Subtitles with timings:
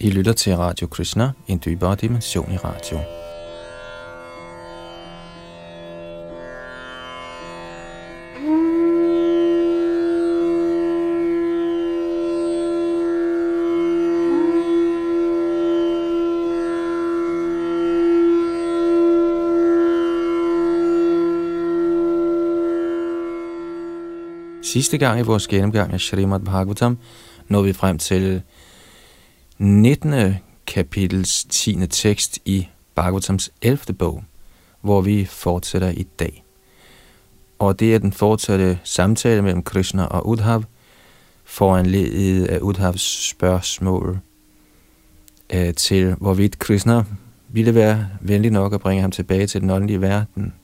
[0.00, 2.98] I lytter til Radio Krishna, en dybere dimension i radio.
[24.62, 26.98] Sidste gang i vores gennemgang af Srimad Bhagavatam
[27.48, 28.42] nåede vi frem til
[29.58, 30.34] 19.
[30.66, 31.86] kapitels 10.
[31.86, 33.94] tekst i Bhagavatams 11.
[33.98, 34.24] bog,
[34.80, 36.44] hvor vi fortsætter i dag.
[37.58, 40.64] Og det er den fortsatte samtale mellem Krishna og Udhav,
[41.44, 44.18] foranledet af Udhavs spørgsmål
[45.50, 47.04] øh, til, hvorvidt Krishna
[47.48, 50.54] ville være venlig nok at bringe ham tilbage til den åndelige verden,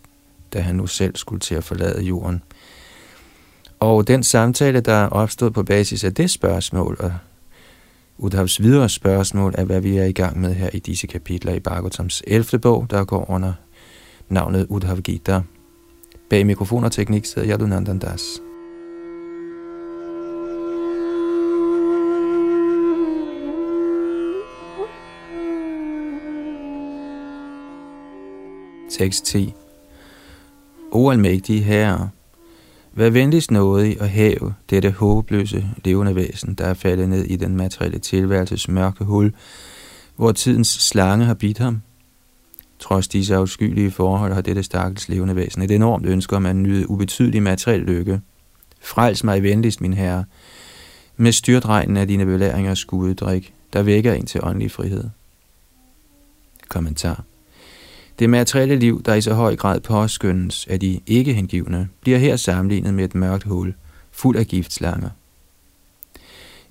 [0.53, 2.43] da han nu selv skulle til at forlade jorden.
[3.81, 7.13] Og den samtale, der opstod på basis af det spørgsmål, og
[8.19, 11.61] Udhavs videre spørgsmål er, hvad vi er i gang med her i disse kapitler i
[11.61, 12.59] Bhagavatams 11.
[12.59, 13.53] bog, der går under
[14.29, 15.43] navnet Udhav Gita.
[16.31, 18.41] Bag mikrofon og teknik sidder Yadunandan Das.
[28.91, 29.55] Tekst 10
[30.93, 32.11] O almægtige herre,
[32.97, 37.57] Vær venligst nådig og have dette håbløse levende væsen, der er faldet ned i den
[37.57, 39.35] materielle tilværelses mørke hul,
[40.17, 41.83] hvor tidens slange har bidt ham.
[42.79, 46.91] Trods disse afskyelige forhold har dette stakkels levende væsen et enormt ønske om at nyde
[46.91, 48.21] ubetydelig materiel lykke.
[48.81, 50.25] Frels mig venligst, min herre,
[51.17, 55.05] med styrtregnen af dine belæringer skuddrik, der vækker en til åndelig frihed.
[56.69, 57.25] Kommentar
[58.19, 62.37] det materielle liv, der i så høj grad påskyndes af de ikke hengivne, bliver her
[62.37, 63.75] sammenlignet med et mørkt hul,
[64.13, 65.11] fuld af giftslanger.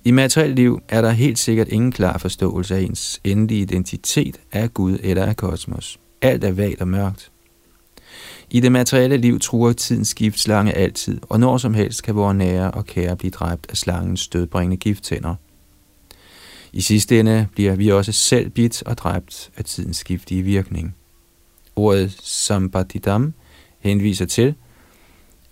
[0.04, 4.74] I materielt liv er der helt sikkert ingen klar forståelse af ens endelige identitet af
[4.74, 5.98] Gud eller af kosmos.
[6.22, 7.30] Alt er vagt og mørkt.
[8.50, 12.70] I det materielle liv truer tidens giftslange altid, og når som helst kan vores nære
[12.70, 15.34] og kære blive dræbt af slangens stødbringende gifttænder.
[16.72, 20.94] I sidste ende bliver vi også selv bidt og dræbt af tidens giftige virkning.
[21.76, 23.34] Ordet sambadidam
[23.78, 24.54] henviser til,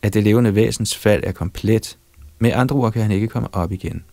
[0.02, 1.98] at det levende væsens fald er komplet.
[2.38, 4.04] Med andre ord kan han ikke komme op igen.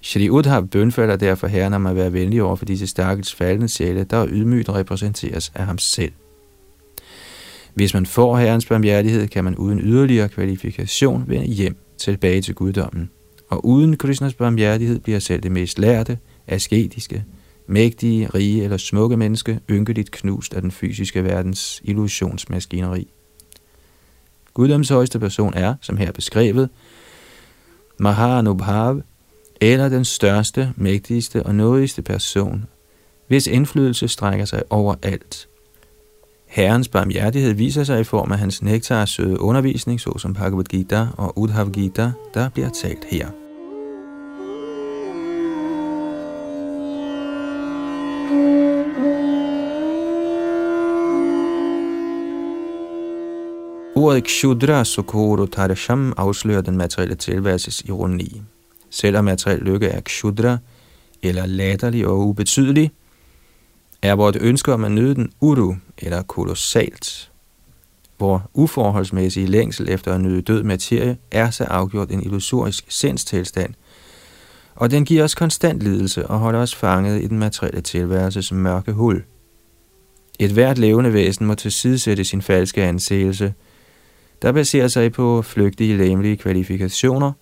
[0.00, 4.04] Shri Udhav bønfalder derfor herren om at være venlig over for disse stakkels faldende sjæle,
[4.04, 6.12] der ydmygt repræsenteres af ham selv.
[7.74, 13.10] Hvis man får herrens barmhjertighed, kan man uden yderligere kvalifikation vende hjem tilbage til guddommen.
[13.48, 17.24] Og uden Krishnas barmhjertighed bliver selv det mest lærte, asketiske,
[17.66, 23.08] mægtige, rige eller smukke menneske ynkeligt knust af den fysiske verdens illusionsmaskineri.
[24.54, 26.68] Guddoms højeste person er, som her beskrevet,
[27.98, 29.00] Mahanubhav,
[29.60, 32.64] eller den største, mægtigste og nådigste person,
[33.28, 35.48] hvis indflydelse strækker sig over alt.
[36.46, 41.70] Herrens barmhjertighed viser sig i form af hans nektarsøde undervisning, såsom Bhagavad Gita og Udhav
[41.70, 43.43] Gita, der bliver talt her.
[54.04, 58.42] Ordet Kshudra Sokoro Tarasham afslører den materielle tilværelses ironi.
[58.90, 60.58] Selvom materiel lykke er Kshudra,
[61.22, 62.90] eller latterlig og ubetydelig,
[64.02, 67.30] er vort ønske om at nyde den uru, eller kolossalt.
[68.16, 73.74] Hvor uforholdsmæssige længsel efter at nyde død materie er så afgjort en illusorisk sindstilstand,
[74.74, 78.92] og den giver os konstant lidelse og holder os fanget i den materielle tilværelses mørke
[78.92, 79.24] hul.
[80.38, 83.54] Et hvert levende væsen må tilsidesætte sin falske anseelse–
[84.44, 87.32] der baserer sig på flygtige læmelige kvalifikationer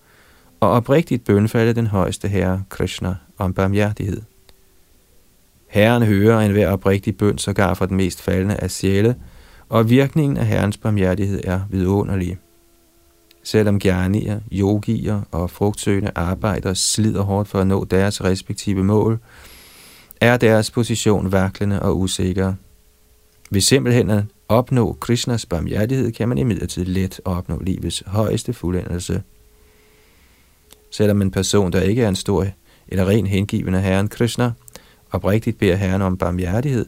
[0.59, 4.21] og oprigtigt bønfalde den højeste herre, Krishna, om barmhjertighed.
[5.67, 9.15] Herren hører en hver oprigtig bøn sågar for den mest faldende af sjæle,
[9.69, 12.37] og virkningen af Herrens barmhjertighed er vidunderlig.
[13.43, 19.19] Selvom gernier, yogier og frugtsøgende arbejdere slider hårdt for at nå deres respektive mål,
[20.21, 22.53] er deres position vaklende og usikker.
[23.51, 29.23] Ved simpelthen at opnå Krishnas barmhjertighed, kan man imidlertid let opnå livets højeste fuldendelse.
[30.91, 32.47] Selvom en person, der ikke er en stor
[32.87, 34.51] eller ren hengivende Herren Krishna,
[35.11, 36.85] oprigtigt beder Herren om barmhjertighed,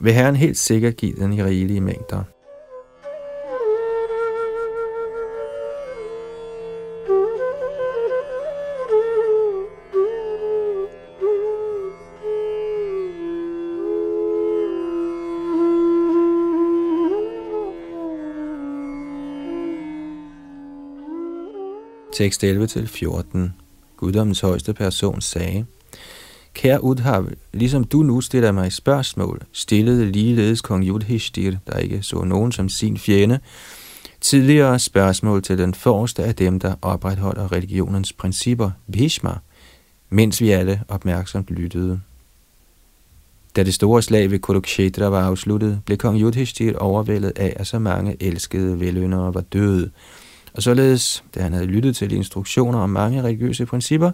[0.00, 2.22] vil Herren helt sikkert give den i rigelige mængder.
[22.16, 23.38] Tekst 11-14.
[23.96, 25.64] Guddommens højeste person sagde,
[26.54, 32.24] Kære Udhav, ligesom du nu stiller mig spørgsmål, stillede ligeledes kong Yudhishthir, der ikke så
[32.24, 33.38] nogen som sin fjende,
[34.20, 39.34] tidligere spørgsmål til den forreste af dem, der opretholder religionens principper, Bhishma,
[40.10, 42.00] mens vi alle opmærksomt lyttede.
[43.56, 47.78] Da det store slag ved Kurukshetra var afsluttet, blev kong Yudhishthir overvældet af, at så
[47.78, 49.90] mange elskede veløndere var døde.
[50.56, 54.10] Og således, da han havde lyttet til instruktioner om mange religiøse principper,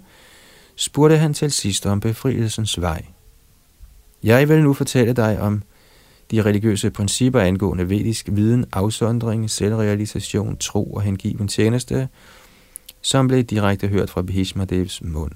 [0.77, 3.05] spurgte han til sidst om befrielsens vej.
[4.23, 5.63] Jeg vil nu fortælle dig om
[6.31, 12.09] de religiøse principper angående vedisk viden, afsondring, selvrealisation, tro og hengiven tjeneste,
[13.03, 15.33] som blev direkte hørt fra Bhishma Devs mund.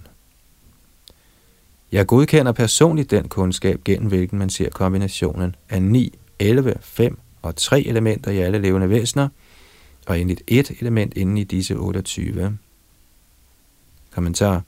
[1.92, 7.56] Jeg godkender personligt den kundskab, gennem hvilken man ser kombinationen af 9, 11, 5 og
[7.56, 9.28] 3 elementer i alle levende væsener,
[10.06, 12.58] og endelig et element inden i disse 28.
[14.10, 14.62] Kommentar.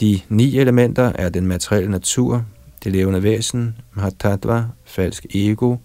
[0.00, 2.44] De ni elementer er den materielle natur,
[2.84, 5.76] det levende væsen, Mahatattva, falsk ego,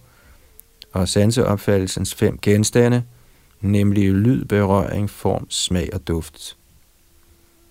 [0.91, 3.03] og sanseopfattelsens fem genstande,
[3.61, 6.57] nemlig lyd, berøring, form, smag og duft.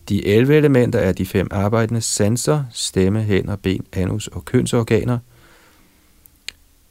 [0.09, 5.19] De 11 elementer er de fem arbejdende sanser, stemme, hænder, ben, anus og kønsorganer,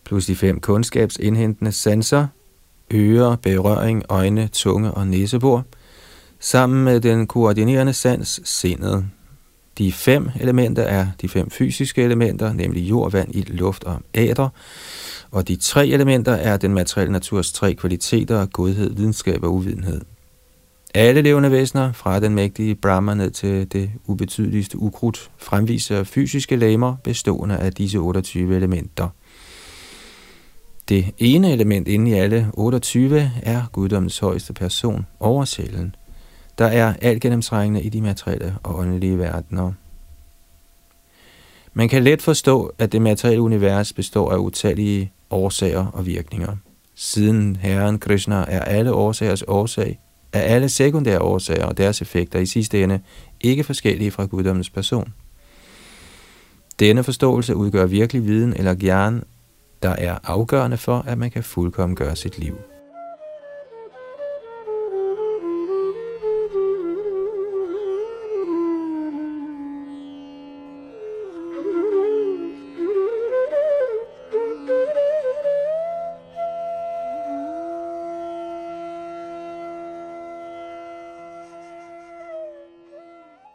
[0.04, 2.28] plus de fem kundskabsindhentende sanser,
[2.94, 5.66] ører, berøring, øjne, tunge og næsebor,
[6.40, 9.06] sammen med den koordinerende sans, sindet.
[9.78, 14.50] De fem elementer er de fem fysiske elementer, nemlig jord, vand, ild, luft og æder,
[15.32, 20.02] og de tre elementer er den materielle naturs tre kvaliteter, godhed, videnskab og uvidenhed.
[20.94, 26.96] Alle levende væsener, fra den mægtige Brahma ned til det ubetydeligste ukrudt, fremviser fysiske lemmer
[27.04, 29.08] bestående af disse 28 elementer.
[30.90, 35.96] Det ene element inde i alle 28 er guddommens højeste person, oversælen,
[36.58, 39.72] der er alt gennemtrængende i de materielle og åndelige verdener.
[41.74, 46.56] Man kan let forstå, at det materielle univers består af utallige årsager og virkninger.
[46.96, 50.00] Siden Herren Krishna er alle årsagers årsag,
[50.34, 53.00] er alle sekundære årsager og deres effekter i sidste ende
[53.42, 55.14] ikke forskellige fra guddommens person.
[56.80, 59.24] Denne forståelse udgør virkelig viden eller gern,
[59.84, 62.58] der er afgørende for, at man kan fuldkommen gøre sit liv.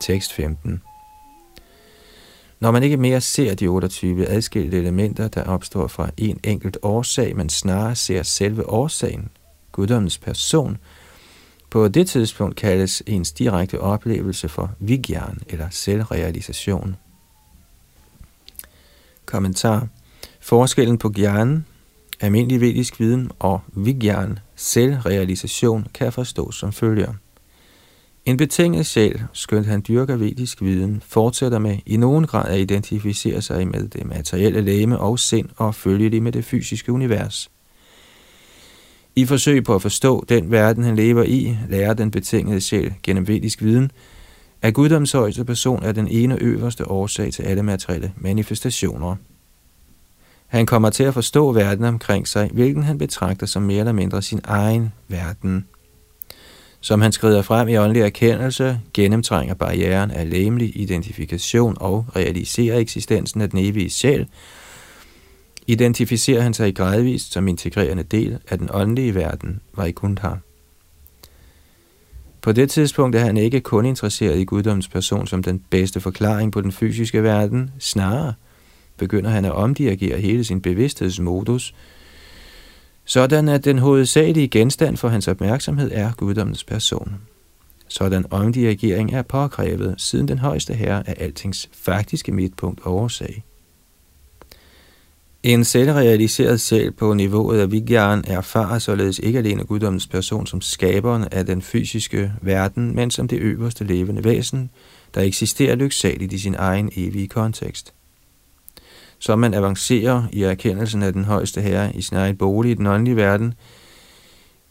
[0.00, 0.82] Tekst 15
[2.60, 7.36] når man ikke mere ser de 28 adskilte elementer, der opstår fra en enkelt årsag,
[7.36, 9.28] men snarere ser selve årsagen,
[9.72, 10.78] guddommens person,
[11.70, 16.96] på det tidspunkt kaldes ens direkte oplevelse for vigyan eller selvrealisation.
[19.24, 19.88] Kommentar.
[20.40, 21.66] Forskellen på gyan,
[22.20, 27.14] almindelig vedisk viden, og vigyan, selvrealisation, kan forstås som følger.
[28.26, 33.42] En betinget sjæl, skønt han dyrker vedisk viden, fortsætter med i nogen grad at identificere
[33.42, 37.50] sig med det materielle læme og sind og følge det med det fysiske univers.
[39.16, 43.28] I forsøg på at forstå den verden, han lever i, lærer den betingede sjæl gennem
[43.28, 43.90] vedisk viden,
[44.62, 49.16] at guddoms højeste person er den ene øverste årsag til alle materielle manifestationer.
[50.46, 54.22] Han kommer til at forstå verden omkring sig, hvilken han betragter som mere eller mindre
[54.22, 55.66] sin egen verden–
[56.80, 63.40] som han skrider frem i åndelig erkendelse, gennemtrænger barrieren af læmelig identifikation og realiserer eksistensen
[63.40, 64.26] af den evige sjæl,
[65.66, 70.28] identificerer han sig gradvist som integrerende del af den åndelige verden, Vaikuntha.
[72.40, 76.52] På det tidspunkt er han ikke kun interesseret i guddommens person som den bedste forklaring
[76.52, 78.34] på den fysiske verden, snarere
[78.96, 81.74] begynder han at omdirigere hele sin bevidsthedsmodus–
[83.06, 87.14] sådan at den hovedsagelige genstand for hans opmærksomhed er guddommens person.
[87.88, 93.44] Sådan omdirigering er påkrævet, siden den højeste herre er altings faktiske midtpunkt og årsag.
[95.42, 101.24] En selvrealiseret sjæl på niveauet af Vigyan erfarer således ikke alene guddommens person som skaberen
[101.32, 104.70] af den fysiske verden, men som det øverste levende væsen,
[105.14, 107.95] der eksisterer lyksaligt i sin egen evige kontekst
[109.18, 112.86] så man avancerer i erkendelsen af den højeste herre i sin egen bolig i den
[112.86, 113.54] åndelige verden,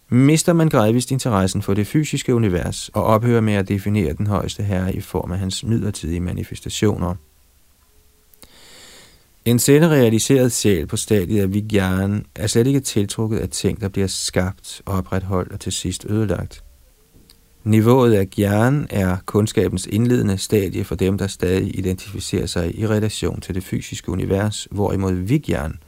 [0.09, 4.63] mister man gradvist interessen for det fysiske univers og ophører med at definere den højeste
[4.63, 7.15] herre i form af hans midlertidige manifestationer.
[9.45, 14.07] En selvrealiseret sjæl på stadiet af Vigyan er slet ikke tiltrukket af ting, der bliver
[14.07, 16.64] skabt opretholdt og til sidst ødelagt.
[17.65, 23.41] Niveauet af gyan er kundskabens indledende stadie for dem, der stadig identificerer sig i relation
[23.41, 25.79] til det fysiske univers, hvorimod vigyan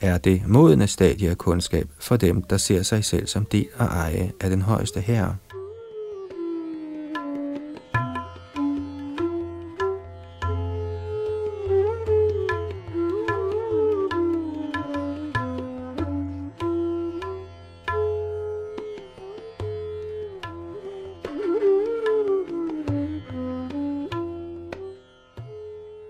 [0.00, 3.86] er det modne stadie af kundskab for dem, der ser sig selv som del og
[3.86, 5.36] eje af den højeste herre.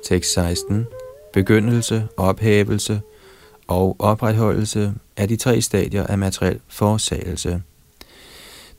[0.08, 0.86] Tekst 16.
[1.32, 3.00] Begyndelse, ophævelse
[3.66, 7.62] og opretholdelse af de tre stadier af materiel forsagelse.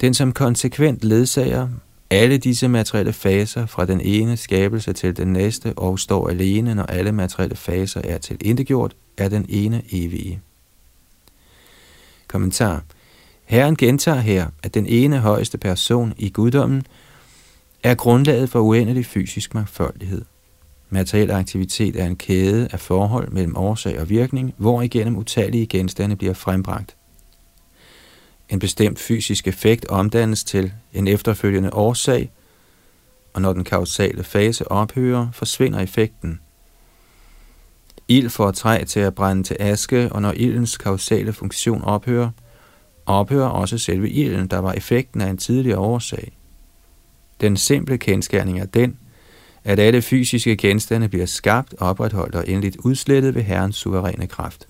[0.01, 1.69] Den som konsekvent ledsager
[2.09, 6.83] alle disse materielle faser fra den ene skabelse til den næste og står alene, når
[6.83, 10.41] alle materielle faser er til indegjort, er den ene evige.
[12.27, 12.83] Kommentar.
[13.45, 16.83] Herren gentager her, at den ene højeste person i guddommen
[17.83, 20.21] er grundlaget for uendelig fysisk mangfoldighed.
[20.89, 26.15] Materiel aktivitet er en kæde af forhold mellem årsag og virkning, hvor igennem utallige genstande
[26.15, 26.95] bliver frembragt.
[28.49, 32.31] En bestemt fysisk effekt omdannes til en efterfølgende årsag,
[33.33, 36.39] og når den kausale fase ophører, forsvinder effekten.
[38.07, 42.29] Ild får træ til at brænde til aske, og når ildens kausale funktion ophører,
[43.05, 46.37] ophører også selve ilden, der var effekten af en tidligere årsag.
[47.41, 48.97] Den simple kendskærning er den,
[49.69, 54.67] at alle fysiske genstande bliver skabt, opretholdt og endeligt udslettet ved Herrens suveræne kraft.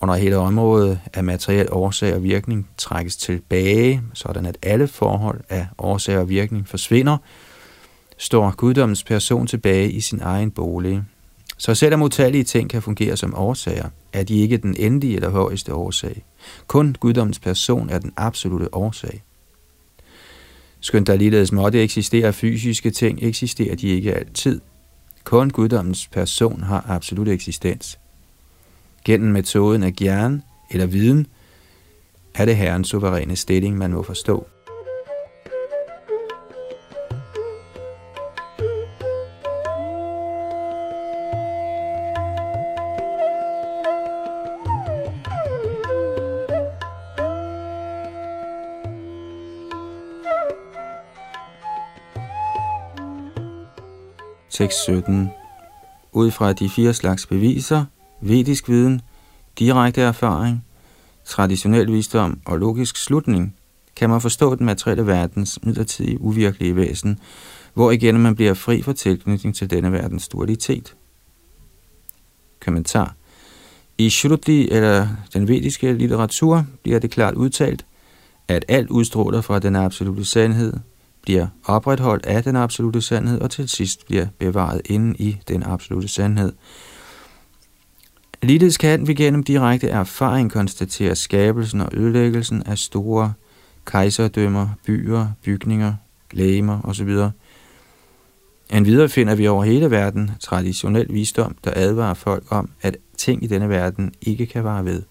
[0.00, 5.40] Og når hele området af materiel årsag og virkning trækkes tilbage, sådan at alle forhold
[5.48, 7.16] af årsag og virkning forsvinder,
[8.18, 11.02] står guddommens person tilbage i sin egen bolig.
[11.58, 15.74] Så selvom utallige ting kan fungere som årsager, er de ikke den endelige eller højeste
[15.74, 16.24] årsag.
[16.66, 19.22] Kun guddommens person er den absolute årsag.
[20.80, 24.60] Skønt der ligeledes måtte eksistere fysiske ting, eksisterer de ikke altid.
[25.24, 27.98] Kun guddommens person har absolut eksistens.
[29.04, 31.26] Gennem metoden af gjern eller viden
[32.34, 34.46] er det herrens suveræne stilling, man må forstå.
[54.58, 55.30] Tekst 17.
[56.12, 57.84] Ud fra de fire slags beviser,
[58.20, 59.00] vedisk viden,
[59.58, 60.64] direkte erfaring,
[61.24, 63.56] traditionel visdom og logisk slutning,
[63.96, 67.18] kan man forstå den materielle verdens midlertidige uvirkelige væsen,
[67.74, 70.94] hvor igen man bliver fri for tilknytning til denne verdens dualitet.
[72.60, 73.14] Kommentar.
[73.98, 77.86] I Shruti eller den vediske litteratur bliver det klart udtalt,
[78.48, 80.72] at alt udstråler fra den absolute sandhed,
[81.28, 86.08] bliver opretholdt af den absolute sandhed, og til sidst bliver bevaret inde i den absolute
[86.08, 86.52] sandhed.
[88.42, 93.32] Ligeledes kan vi gennem direkte erfaring konstatere skabelsen og ødelæggelsen af store
[93.84, 95.94] kejserdømmer, byer, bygninger,
[96.32, 97.08] lægemer osv.
[98.72, 103.44] En videre finder vi over hele verden traditionel visdom, der advarer folk om, at ting
[103.44, 105.02] i denne verden ikke kan vare ved.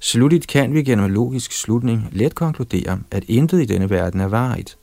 [0.00, 4.76] Slutligt kan vi gennem logisk slutning let konkludere, at intet i denne verden er varigt.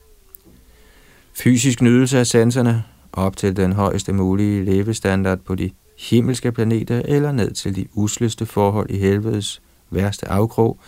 [1.38, 7.32] Fysisk nydelse af sanserne op til den højeste mulige levestandard på de himmelske planeter eller
[7.32, 10.78] ned til de usleste forhold i helvedes værste afkrog,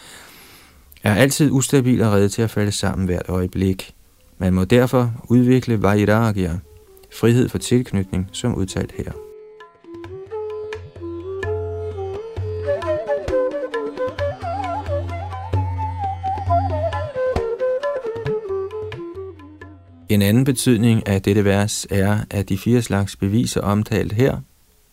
[1.03, 3.95] er altid ustabil og redde til at falde sammen hvert øjeblik.
[4.39, 6.59] Man må derfor udvikle vairagya,
[7.15, 9.30] frihed for tilknytning, som udtalt her.
[20.11, 24.39] En anden betydning af dette vers er, at de fire slags beviser omtalt her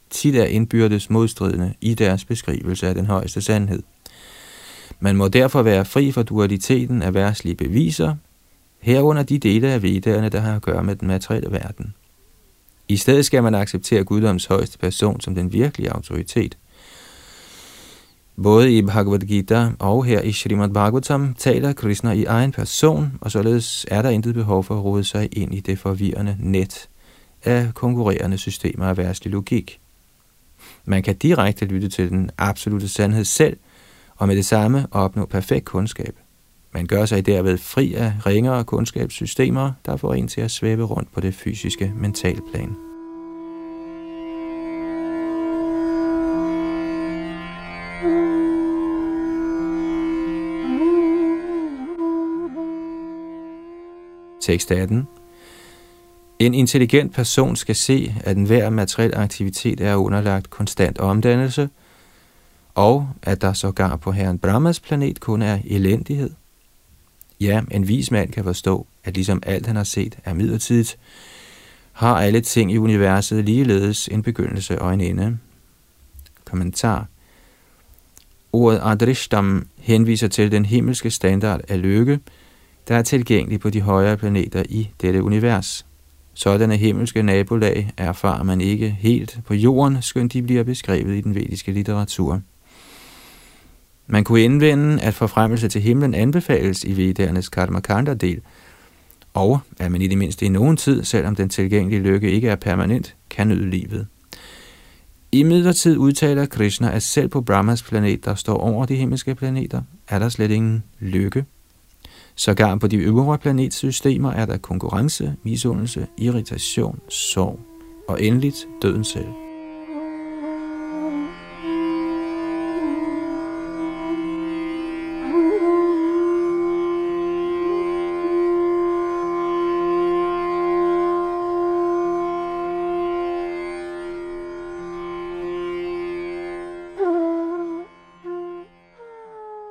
[0.09, 3.83] tit er indbyrdes modstridende i deres beskrivelse af den højeste sandhed.
[4.99, 8.15] Man må derfor være fri for dualiteten af værtslige beviser,
[8.79, 11.93] herunder de dele af vedderne, der har at gøre med den materielle verden.
[12.87, 16.57] I stedet skal man acceptere guddoms højeste person som den virkelige autoritet–
[18.43, 23.31] Både i Bhagavad Gita og her i Srimad Bhagavatam taler Krishna i egen person, og
[23.31, 26.89] således er der intet behov for at rode sig ind i det forvirrende net
[27.43, 29.79] af konkurrerende systemer af værtslig logik.
[30.85, 33.57] Man kan direkte lytte til den absolute sandhed selv,
[34.15, 36.15] og med det samme opnå perfekt kundskab.
[36.73, 41.13] Man gør sig derved fri af ringere kundskabssystemer, der får en til at svæve rundt
[41.13, 42.86] på det fysiske mentalplan.
[54.47, 55.07] Tekst 18.
[56.39, 61.69] En intelligent person skal se, at enhver materiel aktivitet er underlagt konstant omdannelse,
[62.75, 66.29] og at der sågar på herren Brahmas planet kun er elendighed.
[67.39, 70.97] Ja, en vis mand kan forstå, at ligesom alt han har set er midlertidigt,
[71.91, 75.37] har alle ting i universet ligeledes en begyndelse og en ende.
[76.45, 77.07] Kommentar
[78.53, 82.19] Ordet Adrishtam henviser til den himmelske standard af lykke,
[82.87, 85.85] der er tilgængelig på de højere planeter i dette univers.
[86.33, 91.35] Sådanne himmelske nabolag erfarer man ikke helt på jorden, skønt de bliver beskrevet i den
[91.35, 92.41] vediske litteratur.
[94.07, 98.41] Man kunne indvende, at forfremmelse til himlen anbefales i Vedernes Karmakanda-del,
[99.33, 102.55] og at man i det mindste i nogen tid, selvom den tilgængelige lykke ikke er
[102.55, 104.07] permanent, kan nyde livet.
[105.31, 109.81] I midlertid udtaler Krishna, at selv på Brahmas planet, der står over de himmelske planeter,
[110.07, 111.45] er der slet ingen lykke.
[112.39, 117.59] Sågar på de øvre planetsystemer er der konkurrence, misundelse, irritation, sorg
[118.07, 119.27] og endeligt døden selv.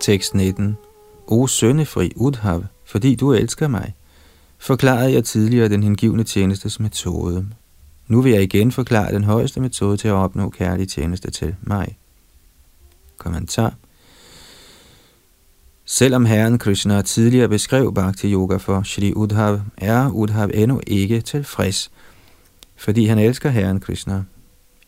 [0.00, 0.76] Tekst 19.
[1.26, 3.94] O sønnefri Udhav, fordi du elsker mig,
[4.58, 7.46] forklarede jeg tidligere den hengivne tjenestes metode.
[8.08, 11.98] Nu vil jeg igen forklare den højeste metode til at opnå kærlig tjeneste til mig.
[13.18, 13.74] Kommentar.
[15.84, 21.90] Selvom Herren Krishna tidligere beskrev Bhakti Yoga for Shri Udhav, er Udhav endnu ikke tilfreds,
[22.76, 24.24] fordi han elsker Herren Krishna.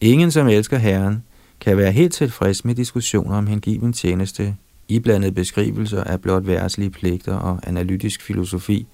[0.01, 1.25] Ingen, som elsker Herren,
[1.61, 4.57] kan være helt tilfreds med diskussioner om hengiven tjeneste
[4.89, 8.87] iblandede beskrivelser af blot værtslige pligter og analytisk filosofi.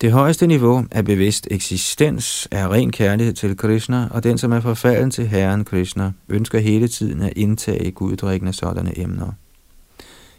[0.00, 4.60] Det højeste niveau af bevidst eksistens er ren kærlighed til Krishna, og den, som er
[4.60, 9.32] forfalden til Herren Krishna, ønsker hele tiden at indtage guddrikkende sådanne emner.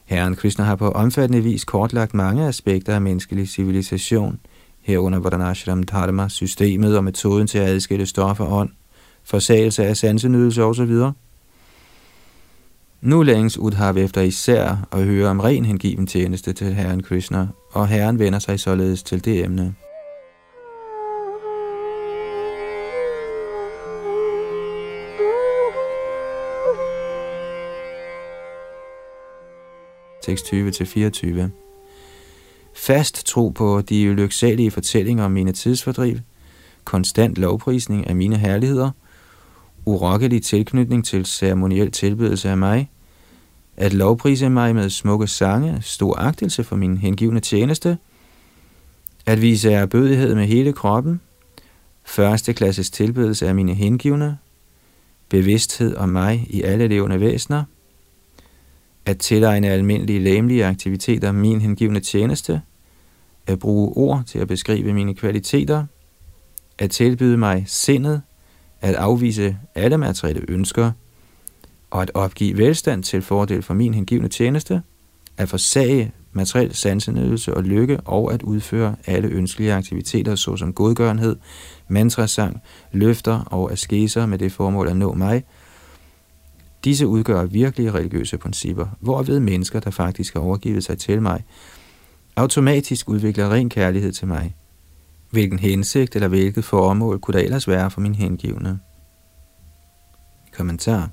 [0.05, 4.39] Herren Krishna har på omfattende vis kortlagt mange aspekter af menneskelig civilisation,
[4.81, 8.69] herunder Varanashram Dharma, systemet og metoden til at adskille stof og ånd,
[9.23, 10.95] forsagelse af sansenydelse osv.,
[13.01, 17.87] nu længes Udhav efter især at høre om ren hengiven tjeneste til Herren Krishna, og
[17.87, 19.75] Herren vender sig således til det emne.
[30.23, 31.49] Tekst 20-24
[32.75, 36.17] Fast tro på de lyksalige fortællinger om mine tidsfordriv,
[36.83, 38.91] konstant lovprisning af mine herligheder–
[39.85, 42.89] urokkelig tilknytning til ceremoniel tilbedelse af mig,
[43.77, 47.97] at lovprise mig med smukke sange, stor agtelse for min hengivne tjeneste,
[49.25, 51.21] at vise erbødighed med hele kroppen,
[52.03, 54.37] første klasses tilbedelse af mine hengivne,
[55.29, 57.63] bevidsthed om mig i alle levende væsener,
[59.05, 62.61] at tilegne almindelige læmelige aktiviteter min hengivne tjeneste,
[63.47, 65.85] at bruge ord til at beskrive mine kvaliteter,
[66.77, 68.21] at tilbyde mig sindet,
[68.81, 70.91] at afvise alle materielle ønsker,
[71.91, 74.81] og at opgive velstand til fordel for min hengivne tjeneste,
[75.37, 81.35] at forsage materiel sansenydelse og lykke, og at udføre alle ønskelige aktiviteter, såsom godgørenhed,
[81.87, 85.43] mantrasang, løfter og askeser med det formål at nå mig.
[86.83, 91.43] Disse udgør virkelige religiøse principper, hvorved mennesker, der faktisk har overgivet sig til mig,
[92.35, 94.55] automatisk udvikler ren kærlighed til mig–
[95.31, 98.79] Hvilken hensigt eller hvilket formål kunne der ellers være for min hengivne?
[100.57, 101.09] Kommentar.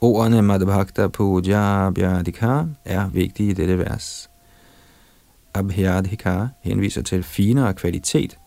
[0.00, 4.30] Ordene Madhbhakta Puja Abhyadhika er vigtige i dette vers.
[5.54, 8.38] Abhyadhika henviser til finere kvalitet.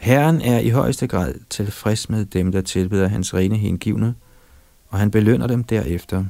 [0.00, 4.14] Herren er i højeste grad tilfreds med dem, der tilbeder hans rene hengivne,
[4.88, 6.24] og han belønner dem derefter.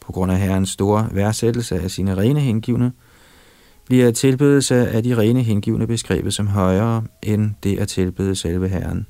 [0.00, 2.92] På grund af herrens store værdsættelse af sine rene hengivne,
[3.88, 9.06] bliver tilbedelse af de rene hengivne beskrevet som højere end det at tilbede selve Herren.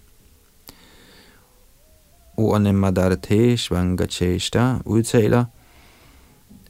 [2.37, 5.45] Ordene Madarte Svangacheshta udtaler,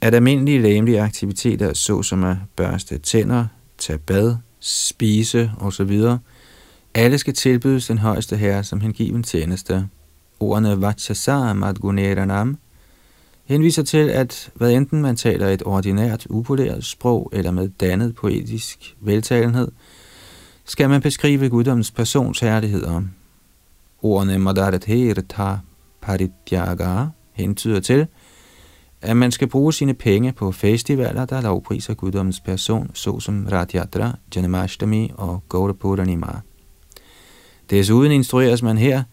[0.01, 3.45] at almindelige læmelige aktiviteter, såsom at børste tænder,
[3.77, 6.01] tage bad, spise osv.,
[6.93, 9.87] alle skal tilbydes den højeste herre som hengiven tjeneste.
[10.39, 12.57] Ordene Vachasa Madguneranam
[13.49, 18.95] henviser til, at hvad enten man taler et ordinært, upoleret sprog eller med dannet poetisk
[18.99, 19.71] veltalenhed,
[20.65, 23.01] skal man beskrive guddommens persons herligheder.
[24.01, 25.55] Ordene Madarathirtha
[26.01, 28.07] Parityaga hentyder til,
[29.01, 35.11] at man skal bruge sine penge på festivaler, der lovpriser guddommens person, såsom Radhyatra, Janamashtami
[35.15, 36.27] og Gaudapuranima.
[37.69, 39.03] Desuden instrueres man her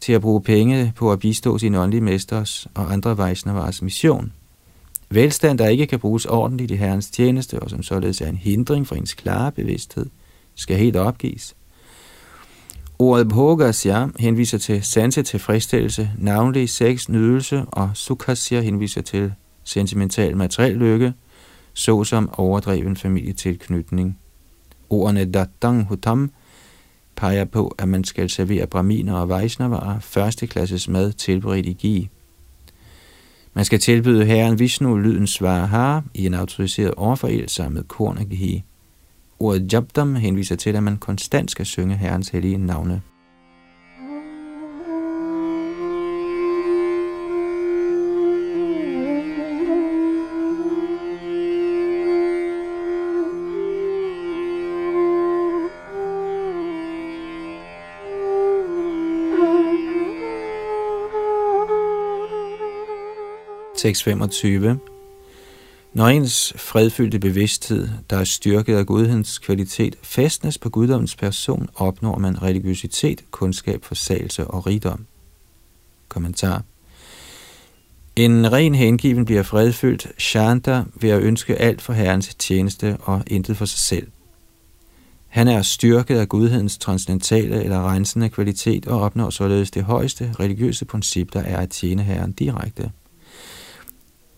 [0.00, 4.32] til at bruge penge på at bistå sine åndelige mesters og andre Vaishnavas mission.
[5.10, 8.86] Velstand, der ikke kan bruges ordentligt i Herrens tjeneste, og som således er en hindring
[8.86, 10.06] for ens klare bevidsthed,
[10.54, 11.56] skal helt opgives.
[12.98, 19.32] Ordet bhogasya henviser til sanse tilfredsstillelse, navnlig sex, nydelse, og sukhasya henviser til
[19.64, 21.12] sentimental materiel lykke,
[21.72, 24.18] såsom overdreven familietilknytning.
[24.90, 26.30] Ordene datang hutam
[27.16, 32.08] peger på, at man skal servere braminer og vejsnavarer førsteklasses mad tilberedt i gi.
[33.54, 38.64] Man skal tilbyde herren Vishnu lyden svarha i en autoriseret overforel med korn og ghee.
[39.38, 43.02] Ordet jabdam henviser til, at man konstant skal synge herrens hellige navne.
[63.86, 64.76] 6.25
[65.92, 72.18] Når ens fredfyldte bevidsthed, der er styrket af Gudhedens kvalitet, fastnes på guddommens person, opnår
[72.18, 75.06] man religiøsitet, kundskab, forsagelse og rigdom.
[76.08, 76.62] Kommentar
[78.16, 83.56] En ren hengiven bliver fredfyldt, shanta ved at ønske alt for Herrens tjeneste og intet
[83.56, 84.06] for sig selv.
[85.28, 90.84] Han er styrket af Gudhedens transcendentale eller rensende kvalitet og opnår således det højeste religiøse
[90.84, 92.90] princip, der er at tjene Herren direkte.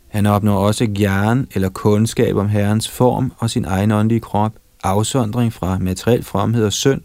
[0.08, 5.52] Han opnår også gjern eller kundskab om Herrens form og sin egen åndelige krop, afsondring
[5.52, 7.00] fra materiel fromhed og synd,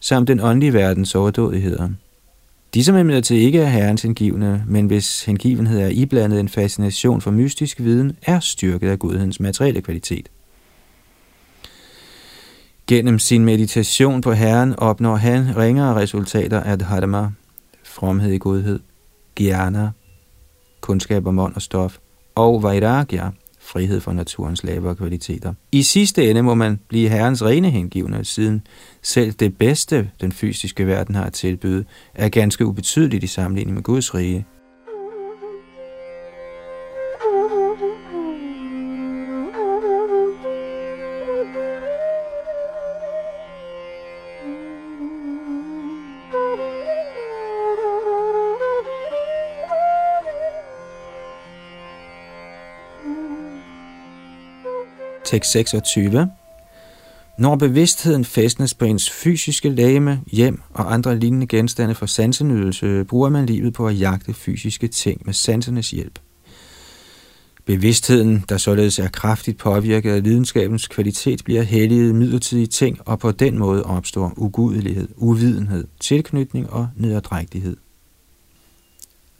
[0.00, 1.88] samt den åndelige verdens overdådigheder.
[2.74, 7.30] De, som imidlertid ikke er herrens hengivne, men hvis hengivenhed er iblandet en fascination for
[7.30, 10.28] mystisk viden, er styrket af Gudhedens materielle kvalitet.
[12.86, 17.30] Gennem sin meditation på Herren opnår han ringere resultater af dharma,
[17.84, 18.80] fromhed i godhed,
[19.36, 19.90] gjerner,
[20.80, 21.98] kundskab om ånd og stof,
[22.40, 25.54] og vairagya, frihed for naturens lavere kvaliteter.
[25.72, 28.62] I sidste ende må man blive herrens rene hengivne, siden
[29.02, 33.82] selv det bedste, den fysiske verden har at tilbyde, er ganske ubetydeligt i sammenligning med
[33.82, 34.46] Guds rige.
[55.30, 56.30] 26.
[57.38, 63.28] Når bevidstheden fæstnes på ens fysiske lægeme, hjem og andre lignende genstande for sansenydelse, bruger
[63.28, 66.18] man livet på at jagte fysiske ting med sansernes hjælp.
[67.64, 73.30] Bevidstheden, der således er kraftigt påvirket af lidenskabens kvalitet, bliver helliget midlertidige ting, og på
[73.30, 77.76] den måde opstår ugudelighed, uvidenhed, tilknytning og nederdrægtighed.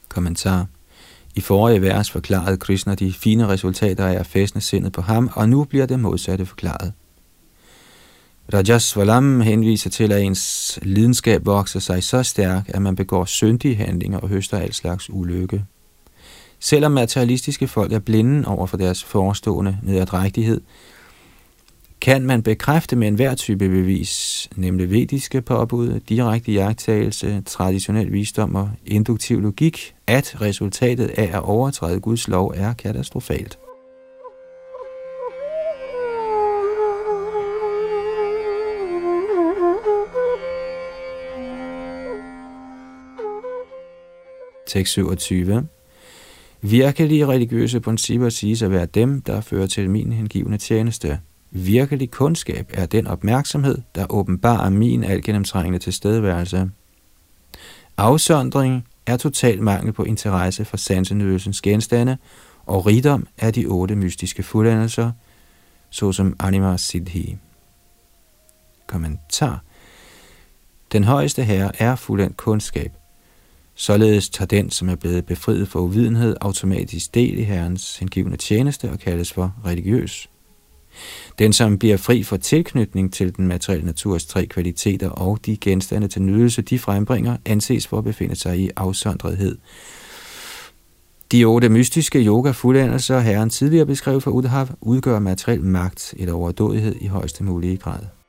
[0.09, 0.67] Kommentar
[1.41, 5.49] i forrige vers forklarede Krishna de fine resultater af at fæstne sindet på ham, og
[5.49, 6.93] nu bliver det modsatte forklaret.
[8.55, 14.19] Rajasvalam henviser til, at ens lidenskab vokser sig så stærk, at man begår syndige handlinger
[14.19, 15.65] og høster al slags ulykke.
[16.59, 20.61] Selvom materialistiske folk er blinde over for deres forestående nedadrægtighed,
[22.01, 28.71] kan man bekræfte med enhver type bevis, nemlig vediske påbud, direkte jagttagelse, traditionel visdom og
[28.87, 33.59] induktiv logik, at resultatet af at overtræde Guds lov er katastrofalt.
[44.67, 45.69] Tekst 27.
[46.63, 51.19] Virkelige religiøse principper siges at være dem, der fører til min hengivende tjeneste.
[51.51, 56.71] Virkelig kundskab er den opmærksomhed, der åbenbarer min algennemtrængende tilstedeværelse.
[57.97, 62.17] Afsondring er total mangel på interesse for sansenydelsens genstande,
[62.67, 65.13] og rigdom er de otte mystiske fuldendelser,
[65.91, 67.37] såsom Anima Siddhi.
[68.87, 69.63] Kommentar
[70.93, 72.93] Den højeste herre er fuldendt kundskab.
[73.75, 78.91] Således tager den, som er blevet befriet for uvidenhed, automatisk del i herrens hengivende tjeneste
[78.91, 80.31] og kaldes for religiøs.
[81.39, 86.09] Den, som bliver fri for tilknytning til den materielle naturs tre kvaliteter og de genstande
[86.09, 89.59] til nydelse, de frembringer, anses for at befinde sig i afsondrethed.
[91.33, 96.97] De otte mystiske yoga fuldendelser, herren tidligere beskrev for Udhav, udgør materiel magt eller overdådighed
[97.01, 98.20] i højeste mulige grad.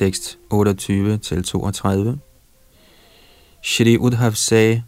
[0.00, 2.18] Tekst 28-32.
[3.62, 4.82] Shri Udhav sagde,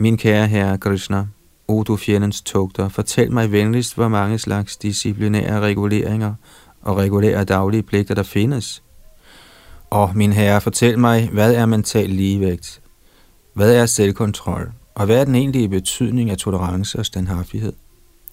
[0.00, 1.26] Min kære herre Krishna,
[1.68, 6.34] o du fjendens tugter, fortæl mig venligst, hvor mange slags disciplinære reguleringer
[6.82, 8.82] og regulære daglige pligter der findes.
[9.90, 12.80] Og min herre, fortæl mig, hvad er mental ligevægt?
[13.54, 14.72] Hvad er selvkontrol?
[14.94, 17.72] Og hvad er den egentlige betydning af tolerance og standhaftighed?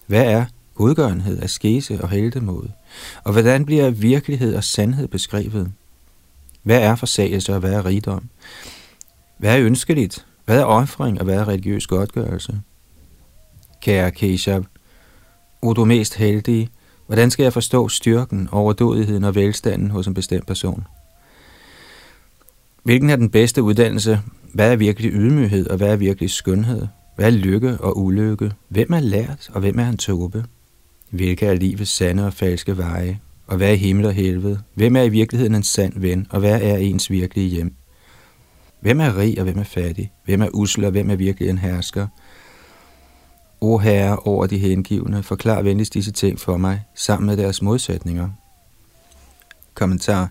[0.08, 2.68] Hvad er godgørenhed, askese og heldemod?
[3.24, 5.72] Og hvordan bliver virkelighed og sandhed beskrevet?
[6.64, 8.30] Hvad er forsagelse og hvad er rigdom?
[9.38, 10.26] Hvad er ønskeligt?
[10.46, 12.62] Hvad er offring og hvad er religiøs godtgørelse?
[13.82, 14.66] Kære Keshav,
[15.62, 16.70] o du mest heldige,
[17.08, 20.88] hvordan skal jeg forstå styrken, overdådigheden og velstanden hos en bestemt person?
[22.84, 24.20] Hvilken er den bedste uddannelse?
[24.54, 26.88] Hvad er virkelig ydmyghed, og hvad er virkelig skønhed?
[27.16, 28.52] Hvad er lykke og ulykke?
[28.68, 30.46] Hvem er lært, og hvem er en tåbe?
[31.10, 33.20] Hvilke er livets sande og falske veje?
[33.52, 34.60] Og hvad er himmel og helvede?
[34.74, 37.76] Hvem er i virkeligheden en sand ven, og hvad er ens virkelige hjem?
[38.80, 40.12] Hvem er rig, og hvem er fattig?
[40.26, 42.08] Hvem er usel, og hvem er virkelig en hersker?
[43.62, 48.30] O Herre over de hengivne, forklar venligst disse ting for mig, sammen med deres modsætninger.
[49.74, 50.30] Kommentar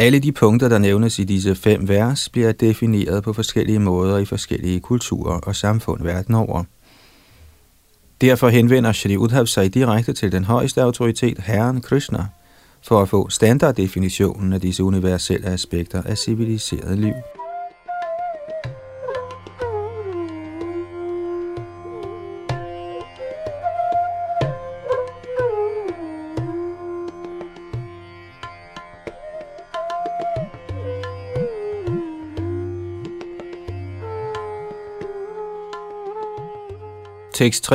[0.00, 4.24] alle de punkter, der nævnes i disse fem vers, bliver defineret på forskellige måder i
[4.24, 6.64] forskellige kulturer og samfund verden over.
[8.20, 12.26] Derfor henvender Shri Udhav sig direkte til den højeste autoritet, Herren Krishna,
[12.82, 17.14] for at få standarddefinitionen af disse universelle aspekter af civiliseret liv.
[37.38, 37.74] Tekst 33-39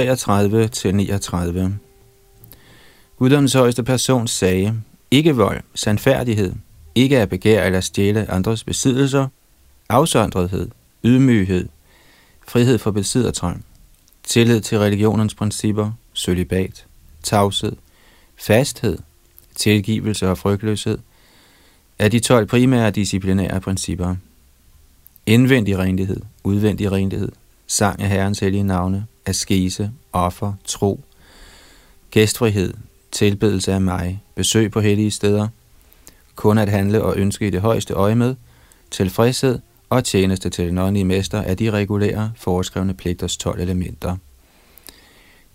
[3.18, 6.54] Guddoms højeste person sagde, ikke vold, sandfærdighed,
[6.96, 9.28] ikke at begære eller stjæle andres besiddelser,
[9.90, 10.70] afsondrethed,
[11.04, 11.70] ydmyghed,
[12.48, 13.66] frihed fra besiddertrang,
[14.24, 16.86] tillid til religionens principper, sølibat,
[17.24, 17.76] tavshed,
[18.36, 18.98] fasthed,
[19.56, 20.98] tilgivelse og frygtløshed,
[22.00, 24.16] er de 12 primære disciplinære principper.
[25.26, 27.32] Indvendig renlighed, udvendig renlighed,
[27.68, 31.04] sang af Herrens hellige navne, askese, offer, tro,
[32.12, 32.74] gæstfrihed,
[33.12, 35.48] tilbedelse af mig, besøg på hellige steder,
[36.36, 38.36] kun at handle og ønske i det højeste øje med,
[38.92, 39.60] tilfredshed
[39.90, 44.18] og tjeneste til den åndelige mester er de regulære, foreskrevne pligters 12 elementer.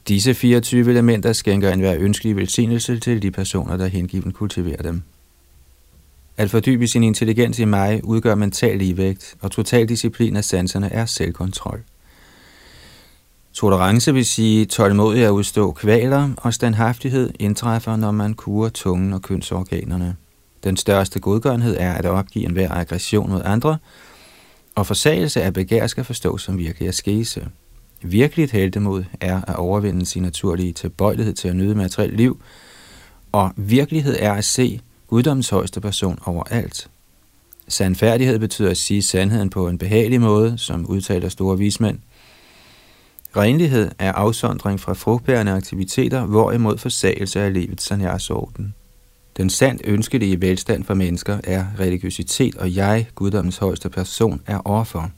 [0.09, 5.03] Disse 24 elementer skænker enhver ønskelig velsignelse til de personer, der hengiven kultiverer dem.
[6.37, 11.07] At fordybe sin intelligens i mig udgør mental ligevægt, og total disciplin af sanserne er
[11.07, 11.83] selvkontrol.
[13.59, 19.23] Tolerance vil sige tålmodig at udstå kvaler, og standhaftighed indtræffer, når man kurer tungen og
[19.23, 20.17] kønsorganerne.
[20.65, 23.79] Den største godgørenhed er at opgive enhver aggression mod andre,
[24.75, 27.49] og forsagelse af begær skal forstås som virkelig askese.
[28.03, 32.41] Virkeligt heldemod er at overvinde sin naturlige tilbøjelighed til at nyde materielt liv,
[33.33, 36.89] og virkelighed er at se guddommens højeste person overalt.
[37.69, 41.99] Sandfærdighed betyder at sige sandheden på en behagelig måde, som udtaler store vismænd.
[43.37, 48.75] Renlighed er afsondring fra frugtbærende aktiviteter, hvorimod forsagelse af livets sanyasorden.
[49.37, 55.11] Den sandt ønskelige velstand for mennesker er religiøsitet, og jeg, guddommens højeste person, er overfor.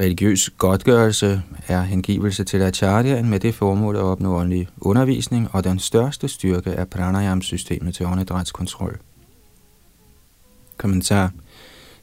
[0.00, 5.78] Religiøs godtgørelse er hengivelse til acharyaen med det formål at opnå åndelig undervisning, og den
[5.78, 8.98] største styrke er pranayam-systemet til åndedrætskontrol.
[10.76, 11.32] Kommentar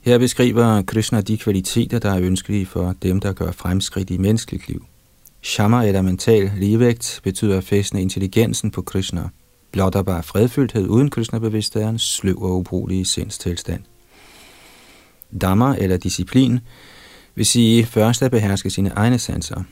[0.03, 4.67] her beskriver Krishna de kvaliteter, der er ønskelige for dem, der gør fremskridt i menneskeligt
[4.67, 4.85] liv.
[5.41, 9.29] Shama eller mental ligevægt betyder at fæstne intelligensen på Krishna.
[9.71, 13.83] Blot er bare fredfyldthed uden Krishna-bevidsthed er en sløv og ubrugelig sindstilstand.
[15.41, 16.59] Dhamma eller disciplin
[17.35, 19.63] vil sige først at beherske sine egne sanser.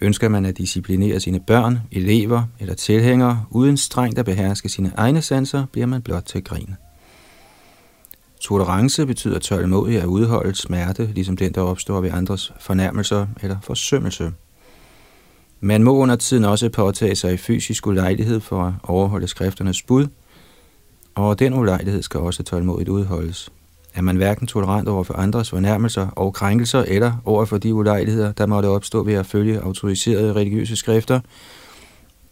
[0.00, 5.22] Ønsker man at disciplinere sine børn, elever eller tilhængere uden strengt at beherske sine egne
[5.22, 6.74] sanser, bliver man blot til grin.
[8.40, 14.32] Tolerance betyder tålmodig at udholde smerte, ligesom den, der opstår ved andres fornærmelser eller forsømmelse.
[15.60, 20.06] Man må under tiden også påtage sig fysisk ulejlighed for at overholde skrifternes bud,
[21.14, 23.50] og den ulejlighed skal også tålmodigt udholdes.
[23.94, 28.32] Er man hverken tolerant over for andres fornærmelser og krænkelser, eller over for de ulejligheder,
[28.32, 31.20] der måtte opstå ved at følge autoriserede religiøse skrifter,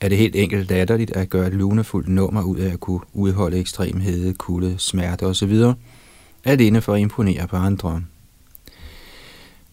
[0.01, 3.59] er det helt enkelt latterligt at gøre et lunefuldt nummer ud af at kunne udholde
[3.59, 5.62] ekstrem hede, kulde, smerte osv.,
[6.44, 8.03] alene for at imponere på andre.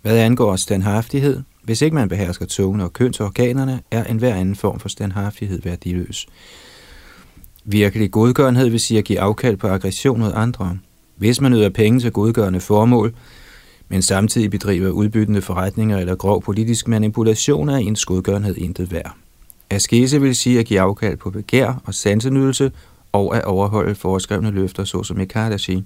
[0.02, 4.90] Hvad angår standhaftighed, hvis ikke man behersker tungen og kønsorganerne, er enhver anden form for
[4.90, 6.28] standhaftighed værdiløs.
[7.66, 10.78] Virkelig godgørenhed vil sige at give afkald på aggression mod andre.
[11.16, 13.14] Hvis man yder penge til godgørende formål,
[13.90, 19.16] men samtidig bedriver udbyttende forretninger eller grov politisk manipulation, er ens godgørenhed intet værd.
[19.70, 22.72] Askese vil sige at give afkald på begær og sansenydelse
[23.12, 25.84] og at overholde foreskrevne løfter, såsom Ekadashi.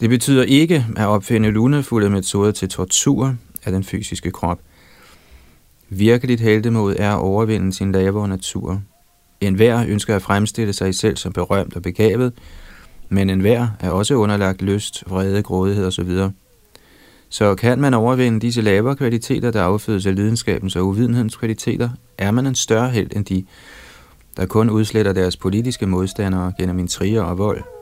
[0.00, 3.34] Det betyder ikke at opfinde lunefulde metoder til tortur
[3.64, 4.60] af den fysiske krop.
[5.88, 8.82] Virkeligt heldemod er at overvinde sin lavere natur.
[9.40, 12.32] En hver ønsker at fremstille sig selv som berømt og begavet,
[13.08, 16.10] men en hver er også underlagt lyst, vrede, grådighed osv.
[17.28, 22.30] Så kan man overvinde disse lavere kvaliteter, der affødes af lidenskabens og uvidenhedens kvaliteter, er
[22.30, 23.44] man en større held end de,
[24.36, 27.77] der kun udsletter deres politiske modstandere gennem intriger og vold.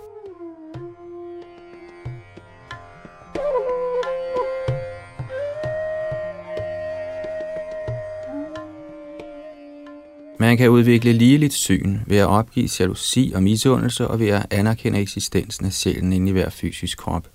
[10.47, 14.99] Man kan udvikle ligeligt syn ved at opgive jalousi og misundelse og ved at anerkende
[14.99, 17.29] eksistensen af sjælen inde i hver fysisk krop.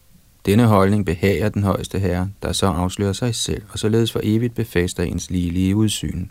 [0.46, 4.56] Denne holdning behager den højeste herre, der så afslører sig selv, og således for evigt
[4.56, 6.28] befæster ens ligelige udsyn.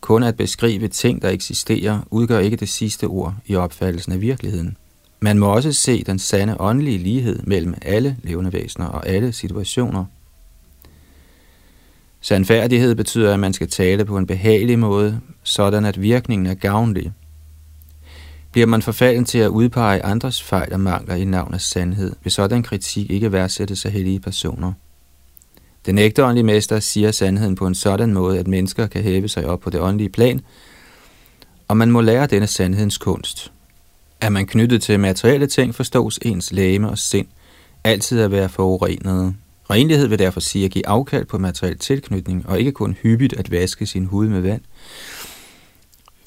[0.00, 4.76] Kun at beskrive ting, der eksisterer, udgør ikke det sidste ord i opfattelsen af virkeligheden.
[5.20, 10.04] Man må også se den sande åndelige lighed mellem alle levende væsener og alle situationer.
[12.24, 17.12] Sandfærdighed betyder, at man skal tale på en behagelig måde, sådan at virkningen er gavnlig.
[18.52, 22.32] Bliver man forfalden til at udpege andres fejl og mangler i navn af sandhed, vil
[22.32, 24.72] sådan kritik ikke værdsætte sig hellige personer.
[25.86, 29.46] Den ægte åndelige mester siger sandheden på en sådan måde, at mennesker kan hæve sig
[29.46, 30.40] op på det åndelige plan,
[31.68, 33.52] og man må lære denne sandhedens kunst.
[34.20, 37.26] Er man knyttet til materielle ting, forstås ens læme og sind
[37.84, 39.34] altid at være forurenede.
[39.70, 43.50] Renlighed vil derfor sige at give afkald på materiel tilknytning, og ikke kun hyppigt at
[43.50, 44.62] vaske sin hud med vand.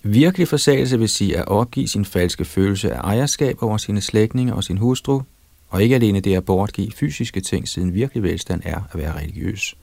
[0.04, 4.64] Virkelig forsagelse vil sige at opgive sin falske følelse af ejerskab over sine slægtninge og
[4.64, 5.22] sin hustru,
[5.70, 9.76] og ikke alene det at bortgive fysiske ting, siden virkelig velstand er at være religiøs.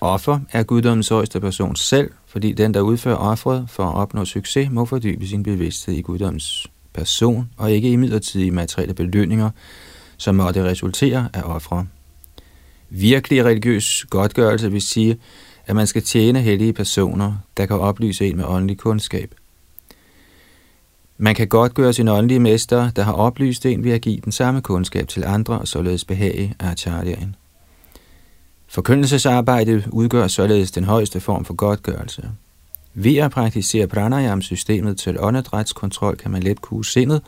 [0.00, 4.70] Offer er guddommens højeste person selv, fordi den, der udfører offret for at opnå succes,
[4.70, 9.50] må fordybe sin bevidsthed i guddommens person, og ikke i midlertidige materielle belønninger,
[10.16, 11.86] som måtte resultere af ofre.
[12.94, 15.18] Virkelig religiøs godtgørelse vil sige,
[15.66, 19.34] at man skal tjene hellige personer, der kan oplyse en med åndelig kundskab.
[21.18, 24.32] Man kan godt gøre sin åndelige mester, der har oplyst en ved at give den
[24.32, 27.36] samme kundskab til andre og således behage acharyaen.
[28.68, 32.30] Forkyndelsesarbejdet udgør således den højeste form for godtgørelse.
[32.94, 37.22] Ved at praktisere pranayam-systemet til åndedrætskontrol kan man let kue sindet,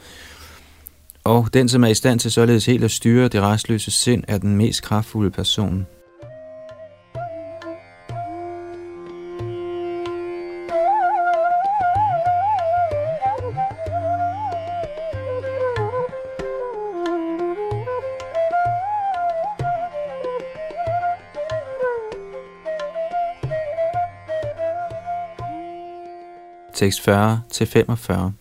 [1.24, 4.38] og den, som er i stand til således helt at styre det restløse sind, er
[4.38, 5.86] den mest kraftfulde person.
[26.74, 28.32] Tekst 40 til 45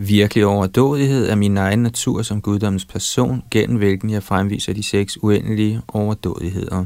[0.00, 5.18] Virkelig overdådighed er min egen natur som guddommens person, gennem hvilken jeg fremviser de seks
[5.22, 6.84] uendelige overdådigheder.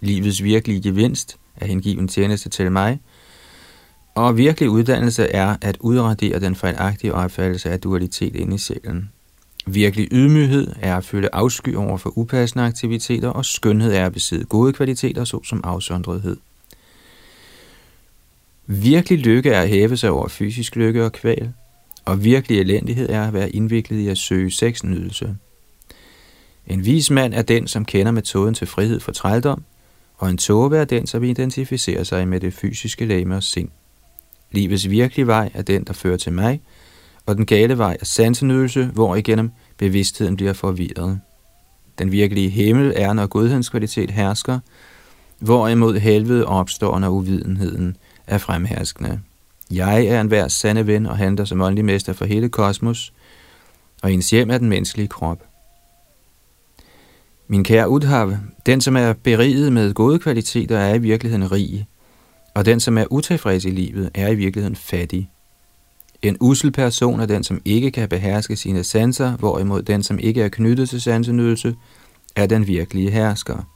[0.00, 3.00] Livets virkelige gevinst er hengiven tjeneste til mig,
[4.14, 9.10] og virkelig uddannelse er at udradere den fejlagtige opfattelse af dualitet inde i sjælen.
[9.66, 14.44] Virkelig ydmyghed er at føle afsky over for upassende aktiviteter, og skønhed er at besidde
[14.44, 16.36] gode kvaliteter, såsom afsondrethed.
[18.66, 21.52] Virkelig lykke er at hæve sig over fysisk lykke og kval,
[22.06, 25.36] og virkelig elendighed er at være indviklet i at søge sexnydelse.
[26.66, 29.62] En vis mand er den, som kender metoden til frihed for trældom,
[30.18, 33.68] og en tåbe er den, som identificerer sig med det fysiske lame og sind.
[34.50, 36.60] Livets virkelige vej er den, der fører til mig,
[37.26, 41.20] og den gale vej er sansenydelse, hvor igennem bevidstheden bliver forvirret.
[41.98, 44.58] Den virkelige himmel er, når godhedens kvalitet hersker,
[45.38, 49.20] hvorimod helvede opstår, når uvidenheden er fremherskende.
[49.70, 53.12] Jeg er en hver sande ven og handler som åndelig mester for hele kosmos,
[54.02, 55.42] og ens hjem er den menneskelige krop.
[57.48, 58.36] Min kære Udhav,
[58.66, 61.86] den som er beriget med gode kvaliteter, er i virkeligheden rig,
[62.54, 65.30] og den som er utilfreds i livet, er i virkeligheden fattig.
[66.22, 70.42] En usel person er den, som ikke kan beherske sine sanser, hvorimod den, som ikke
[70.42, 71.74] er knyttet til sansenydelse,
[72.36, 73.75] er den virkelige hersker.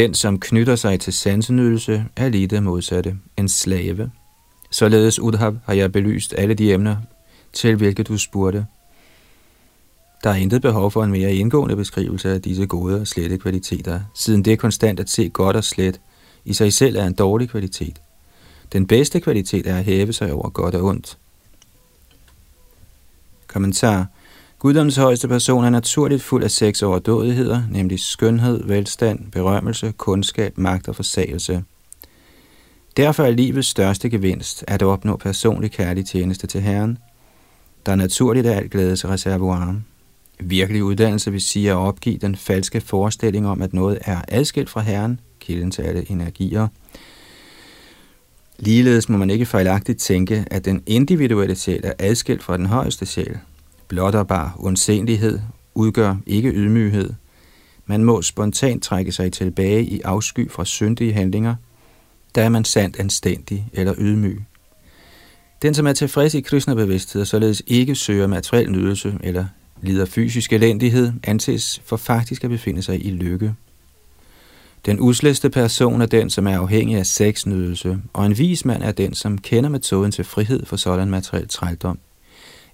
[0.00, 4.10] Den, som knytter sig til sansenydelse, er lige det modsatte, en slave.
[4.70, 6.96] Således, Udhav, har jeg belyst alle de emner,
[7.52, 8.66] til hvilke du spurgte.
[10.24, 14.00] Der er intet behov for en mere indgående beskrivelse af disse gode og slette kvaliteter,
[14.14, 16.00] siden det er konstant at se godt og slet
[16.44, 18.00] i sig selv er en dårlig kvalitet.
[18.72, 21.18] Den bedste kvalitet er at hæve sig over godt og ondt.
[23.46, 24.06] Kommentar.
[24.60, 30.88] Guddoms højeste person er naturligt fuld af seks overdådigheder, nemlig skønhed, velstand, berømmelse, kundskab, magt
[30.88, 31.64] og forsagelse.
[32.96, 36.98] Derfor er livets største gevinst at opnå personlig kærlig tjeneste til Herren,
[37.86, 39.80] der naturligt er alt glædes reservoir.
[40.40, 44.80] Virkelig uddannelse vil sige at opgive den falske forestilling om, at noget er adskilt fra
[44.80, 46.68] Herren, kilden til alle energier.
[48.58, 53.06] Ligeledes må man ikke fejlagtigt tænke, at den individuelle sjæl er adskilt fra den højeste
[53.06, 53.38] sjæl.
[53.90, 54.52] Blot og bare
[55.74, 57.12] udgør ikke ydmyghed.
[57.86, 61.54] Man må spontant trække sig tilbage i afsky fra syndige handlinger,
[62.34, 64.42] da er man sandt anstændig eller ydmyg.
[65.62, 69.46] Den, som er tilfreds i kristne bevidsthed og således ikke søger materiel nydelse eller
[69.82, 73.54] lider fysisk elendighed, anses for faktisk at befinde sig i lykke.
[74.86, 78.92] Den usleste person er den, som er afhængig af sexnydelse, og en vis mand er
[78.92, 81.98] den, som kender metoden til frihed for sådan materiel trældom.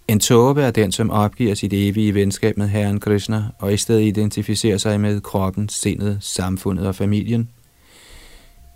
[0.09, 4.03] En tåbe er den, som opgiver sit evige venskab med Herren Krishna, og i stedet
[4.03, 7.49] identificerer sig med kroppen, sindet, samfundet og familien.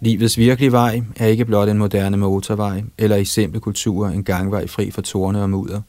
[0.00, 4.66] Livets virkelige vej er ikke blot en moderne motorvej, eller i simple kulturer en gangvej
[4.66, 5.80] fri for tårne og mudder.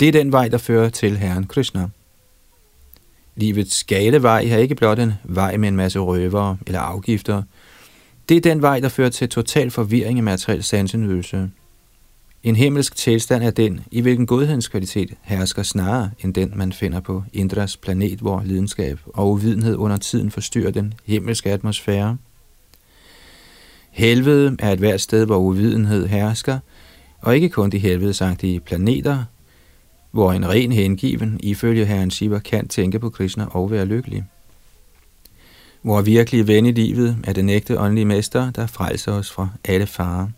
[0.00, 1.88] Det er den vej, der fører til Herren Krishna.
[3.36, 7.42] Livets gale vej er ikke blot en vej med en masse røvere eller afgifter.
[8.28, 11.50] Det er den vej, der fører til total forvirring i materiel sansenydelse.
[12.46, 17.00] En himmelsk tilstand er den, i hvilken godhedens kvalitet hersker snarere end den, man finder
[17.00, 22.16] på Indras planet, hvor lidenskab og uvidenhed under tiden forstyrrer den himmelske atmosfære.
[23.90, 26.58] Helvede er et hvert sted, hvor uvidenhed hersker,
[27.18, 29.24] og ikke kun de helvedesagtige planeter,
[30.10, 34.24] hvor en ren hengiven, ifølge herren Shiva, kan tænke på Krishna og være lykkelig.
[35.82, 39.86] Hvor virkelig ven i livet er den ægte åndelige mester, der frelser os fra alle
[39.86, 40.28] farer.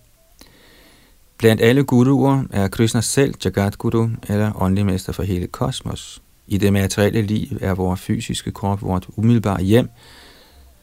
[1.39, 6.23] Blandt alle guruer er Krishna selv Jagat Guru, eller åndelig mester for hele kosmos.
[6.47, 9.89] I det materielle liv er vores fysiske krop vort umiddelbare hjem,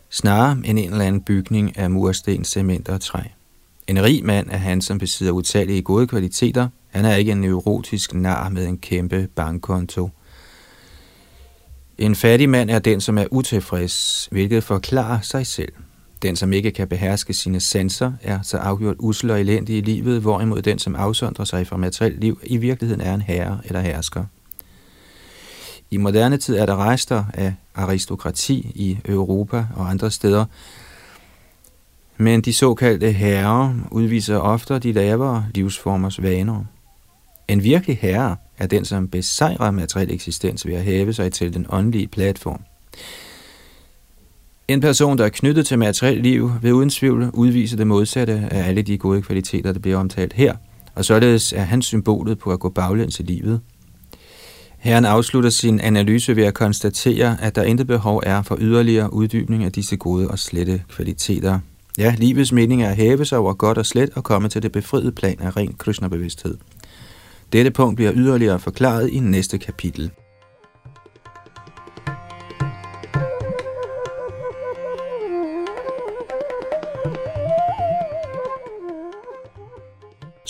[0.09, 3.19] snarere end en eller anden bygning af mursten, cement og træ.
[3.87, 6.67] En rig mand er han, som besidder utallige gode kvaliteter.
[6.89, 10.09] Han er ikke en neurotisk nar med en kæmpe bankkonto.
[11.97, 15.73] En fattig mand er den, som er utilfreds, hvilket forklarer sig selv.
[16.25, 20.21] Den, som ikke kan beherske sine sanser, er så afgjort usel og elendig i livet,
[20.21, 24.25] hvorimod den, som afsondrer sig fra materielt liv, i virkeligheden er en herre eller hersker.
[25.91, 30.45] I moderne tid er der rester af aristokrati i Europa og andre steder,
[32.17, 36.63] men de såkaldte herrer udviser ofte de lavere livsformers vaner.
[37.47, 41.65] En virkelig herre er den, som besejrer materiel eksistens ved at hæve sig til den
[41.69, 42.61] åndelige platform.
[44.67, 48.67] En person, der er knyttet til materielt liv, vil uden tvivl udvise det modsatte af
[48.67, 50.53] alle de gode kvaliteter, der bliver omtalt her,
[50.95, 53.61] og således er han symbolet på at gå baglæns i livet.
[54.77, 59.63] Herren afslutter sin analyse ved at konstatere, at der intet behov er for yderligere uddybning
[59.63, 61.59] af disse gode og slette kvaliteter.
[61.97, 64.71] Ja, livets mening er at hæve sig over godt og slet og komme til det
[64.71, 66.57] befriede plan af ren Krishna-bevidsthed.
[67.53, 70.11] Dette punkt bliver yderligere forklaret i næste kapitel.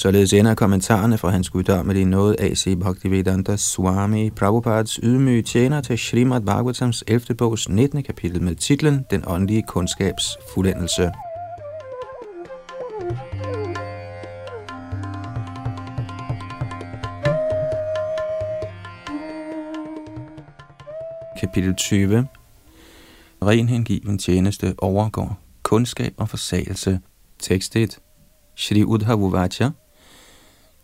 [0.06, 2.76] Således ender kommentarerne fra hans guddommelige nåde A.C.
[2.76, 7.36] Bhaktivedanta Swami Prabhupads ydmyge tjener til Srimad Bhagavatams 11.
[7.38, 8.04] bogs 19.
[8.04, 11.12] kapitel med titlen Den åndelige kundskabs fuldendelse.
[21.40, 22.28] Kapitel 20
[23.42, 27.00] Ren hengiven tjeneste overgår kundskab og forsagelse.
[27.40, 28.00] Tekst 1
[28.56, 29.70] Shri Udhavuvacha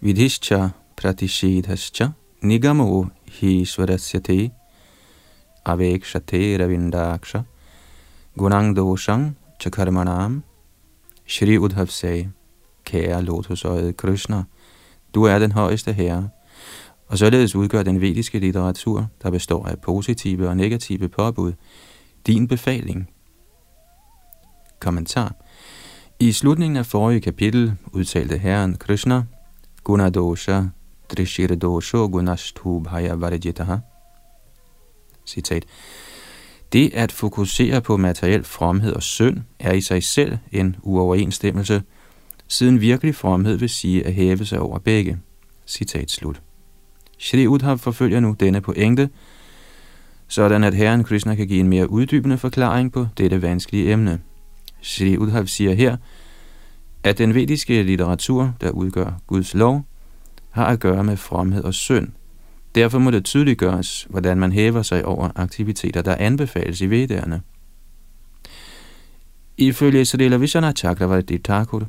[0.03, 4.51] Vidhischa pratishidhascha nigamo hi svarasyate
[5.63, 7.45] avekshate ravindaksha
[8.35, 10.41] gunang doshang chakarmanam
[11.27, 12.31] Shri Udhav sagde,
[12.85, 14.43] kære lotusøjet Krishna,
[15.15, 16.29] du er den højeste herre,
[17.07, 21.53] og således udgør den vediske litteratur, der består af positive og negative påbud,
[22.27, 23.09] din befaling.
[24.79, 25.35] Kommentar.
[26.19, 29.23] I slutningen af forrige kapitel udtalte herren Krishna,
[29.83, 30.63] Gunadosha
[31.61, 33.77] Dosho Gunashtubhaya Varajitaha.
[35.25, 35.65] Citat.
[36.73, 41.83] Det at fokusere på materiel fromhed og synd er i sig selv en uoverensstemmelse,
[42.47, 45.19] siden virkelig fromhed vil sige at hæve sig over begge.
[45.67, 46.41] Citat slut.
[47.17, 49.09] Shri Udhav forfølger nu denne pointe,
[50.27, 54.21] sådan at Herren Krishna kan give en mere uddybende forklaring på dette vanskelige emne.
[54.81, 55.97] Shri Udhav siger her,
[57.03, 59.85] at den vediske litteratur, der udgør Guds lov,
[60.49, 62.07] har at gøre med fromhed og synd.
[62.75, 67.41] Derfor må det tydeliggøres, hvordan man hæver sig over aktiviteter, der anbefales i vedderne.
[69.57, 71.87] Ifølge Srila Vishana Chakravarti Thakur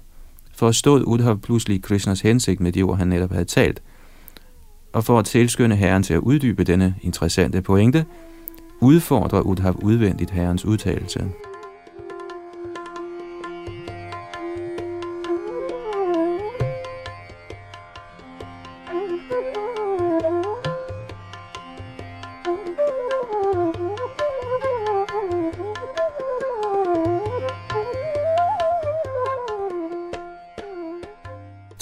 [0.55, 3.83] forstod Udhav pludselig Krishnas hensigt med de ord, han netop havde talt.
[4.93, 8.05] Og for at tilskynde herren til at uddybe denne interessante pointe,
[8.81, 11.25] udfordrer Udhav udvendigt herrens udtalelse.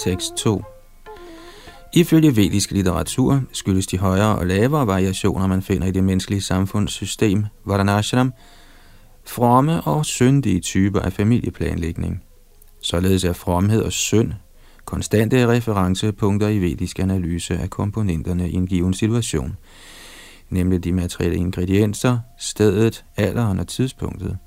[0.03, 0.63] Tekst 2
[1.93, 7.45] Ifølge vedisk litteratur skyldes de højere og lavere variationer, man finder i det menneskelige samfundssystem,
[7.65, 8.33] Varanashram,
[9.27, 12.23] fromme og syndige typer af familieplanlægning.
[12.81, 14.33] Således er fromhed og synd
[14.85, 19.57] konstante referencepunkter i vedisk analyse af komponenterne i en given situation,
[20.49, 24.37] nemlig de materielle ingredienser, stedet, alderen og tidspunktet.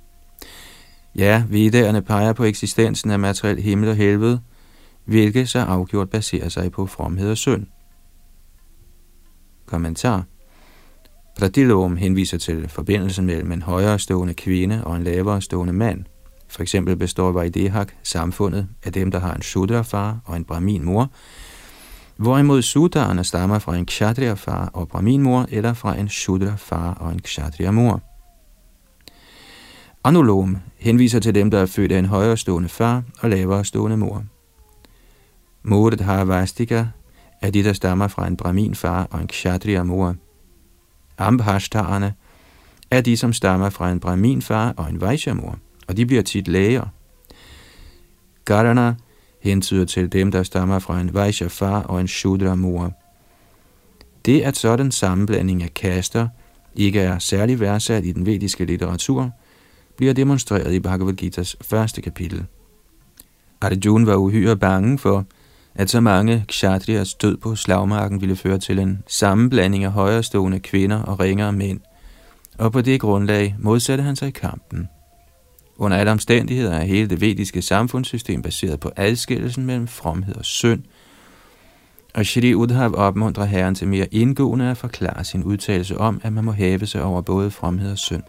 [1.16, 4.40] Ja, vedderne peger på eksistensen af materiel himmel og helvede–
[5.04, 7.66] hvilket så afgjort baserer sig på fromhed og synd.
[9.66, 10.24] Kommentar
[11.38, 16.04] Pradilom henviser til forbindelsen mellem en højere stående kvinde og en lavere stående mand.
[16.48, 21.10] For eksempel består Vaidehak samfundet af dem, der har en sudra-far og en Brahmin-mor,
[22.16, 28.00] hvorimod Sudarerne stammer fra en Kshatriya-far og Brahmin-mor eller fra en sudra-far og en Kshatriya-mor.
[30.04, 33.96] Anulom henviser til dem, der er født af en højere stående far og lavere stående
[33.96, 34.24] mor.
[35.64, 36.86] Vastika
[37.42, 40.16] er de, der stammer fra en brahmin-far og en kshatriya-mor.
[41.18, 42.14] Ambhashtarerne
[42.90, 45.58] er de, som stammer fra en brahmin-far og en vaishya-mor,
[45.88, 46.86] og de bliver tit læger.
[48.44, 48.94] Garana
[49.40, 52.92] hentyder til dem, der stammer fra en vaishya-far og en shudra-mor.
[54.26, 56.28] Det, at sådan sammenblanding af kaster
[56.74, 59.30] ikke er særlig værdsat i den vediske litteratur,
[59.96, 62.46] bliver demonstreret i Bhagavad Gita's første kapitel.
[63.60, 65.24] Arjuna var uhyre bange for,
[65.74, 71.02] at så mange kshatriyas død på slagmarken ville føre til en sammenblanding af højrestående kvinder
[71.02, 71.80] og ringere mænd,
[72.58, 74.88] og på det grundlag modsatte han sig i kampen.
[75.76, 80.82] Under alle omstændigheder er hele det vediske samfundssystem baseret på adskillelsen mellem fromhed og synd,
[82.14, 86.44] og Shri Udhav opmuntrer herren til mere indgående at forklare sin udtalelse om, at man
[86.44, 88.22] må hæve sig over både fromhed og synd.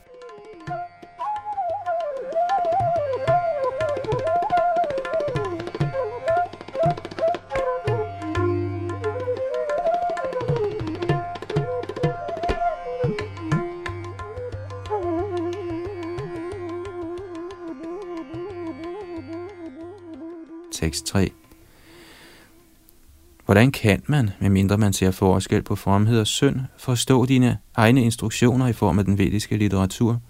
[23.65, 28.67] Hvordan kan man, medmindre man ser forskel på fromhed og synd, forstå dine egne instruktioner
[28.67, 30.21] i form af den vediske litteratur,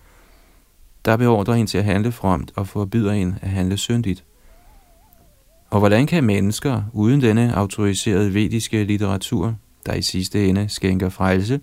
[1.06, 4.24] der beordrer en til at handle fromt og forbyder en at handle syndigt?
[5.70, 9.56] Og hvordan kan mennesker uden denne autoriserede vediske litteratur,
[9.86, 11.60] der i sidste ende skænker frelse,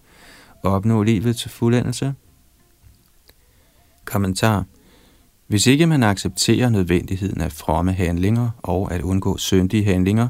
[0.63, 2.15] opnå livet til fuldendelse?
[4.05, 4.65] Kommentar
[5.53, 10.29] hvis ikke man accepterer nødvendigheden af fromme handlinger og at undgå syndige handlinger,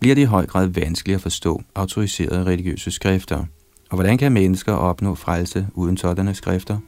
[0.00, 3.44] bliver det i høj grad vanskeligt at forstå autoriserede religiøse skrifter.
[3.90, 6.78] Og hvordan kan mennesker opnå frelse uden sådanne skrifter?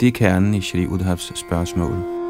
[0.00, 2.20] Det er kernen i Shri Udhavs spørgsmål.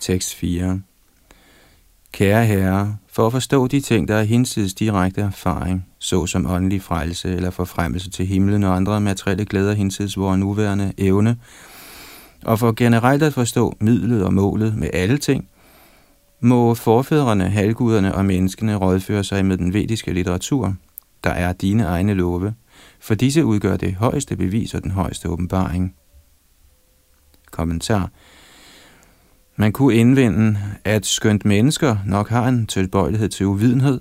[0.00, 0.80] Tekst 4
[2.12, 7.34] Kære herre, for at forstå de ting, der er hinsides direkte erfaring, såsom åndelig frelse
[7.36, 11.36] eller forfremmelse til himlen og andre materielle glæder hinsides vores nuværende evne,
[12.46, 15.48] og for generelt at forstå midlet og målet med alle ting,
[16.40, 20.74] må forfædrene, halvguderne og menneskene rådføre sig med den vediske litteratur,
[21.24, 22.54] der er dine egne love,
[23.00, 25.94] for disse udgør det højeste bevis og den højeste åbenbaring.
[27.50, 28.10] Kommentar
[29.56, 34.00] man kunne indvende, at skønt mennesker nok har en tilbøjelighed til uvidenhed,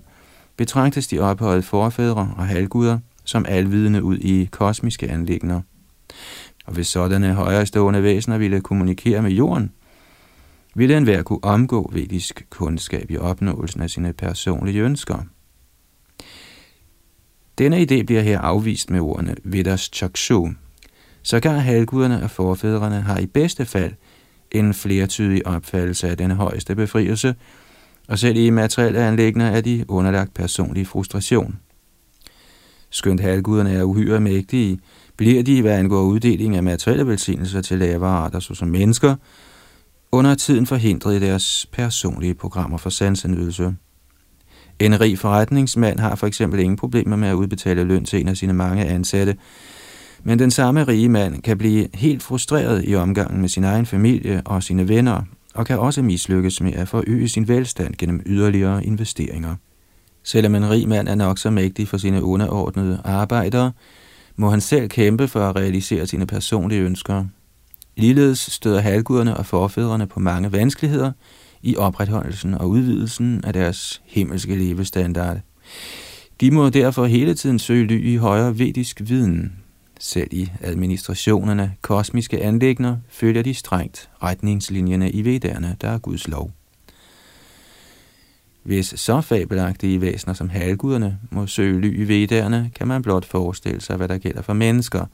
[0.57, 5.61] betragtes de ophøjede forfædre og halvguder som alvidende ud i kosmiske anlægner.
[6.63, 9.71] Og hvis sådanne højrestående væsener ville kommunikere med jorden,
[10.75, 15.17] ville enhver kunne omgå vedisk kundskab i opnåelsen af sine personlige ønsker.
[17.57, 20.51] Denne idé bliver her afvist med ordene Vedas Chakshu.
[21.23, 23.93] Sågar halvguderne og forfædrene har i bedste fald
[24.51, 27.35] en flertydig opfattelse af den højeste befrielse,
[28.07, 31.59] og selv i materielle anlægner er de underlagt personlig frustration.
[32.89, 34.79] Skønt halvguderne er uhyre mægtige,
[35.17, 39.15] bliver de, hvad angår uddeling af materielle velsignelser til lavere arter, såsom mennesker,
[40.11, 43.75] under tiden forhindret i deres personlige programmer for sansenydelse.
[44.79, 48.37] En rig forretningsmand har for eksempel ingen problemer med at udbetale løn til en af
[48.37, 49.35] sine mange ansatte,
[50.23, 54.41] men den samme rige mand kan blive helt frustreret i omgangen med sin egen familie
[54.45, 55.21] og sine venner,
[55.53, 59.55] og kan også mislykkes med at forøge sin velstand gennem yderligere investeringer.
[60.23, 63.71] Selvom en rig mand er nok så mægtig for sine underordnede arbejdere,
[64.35, 67.25] må han selv kæmpe for at realisere sine personlige ønsker.
[67.95, 71.11] Ligeledes støder halvguderne og forfædrene på mange vanskeligheder
[71.61, 75.37] i opretholdelsen og udvidelsen af deres himmelske levestandard.
[76.41, 79.53] De må derfor hele tiden søge ly i højere vedisk viden.
[79.99, 86.51] Selv i administrationerne kosmiske anlægner følger de strengt retningslinjerne i vedderne, der er Guds lov.
[88.63, 93.81] Hvis så fabelagtige væsener som halvguderne må søge ly i vedderne, kan man blot forestille
[93.81, 95.05] sig, hvad der gælder for mennesker,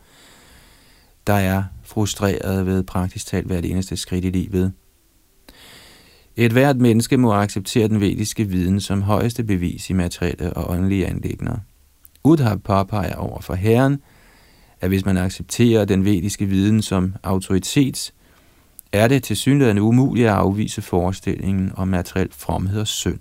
[1.28, 4.74] der er frustreret ved praktisk talt hvert eneste skridt i livet.
[6.36, 11.08] Et hvert menneske må acceptere den vediske viden som højeste bevis i materielle og åndelige
[11.08, 11.58] anlægner.
[12.24, 14.02] Udhab påpeger over for Herren,
[14.82, 18.14] at hvis man accepterer den vediske viden som autoritet,
[18.92, 23.20] er det til synligheden umuligt at afvise forestillingen om materiel fromhed og synd.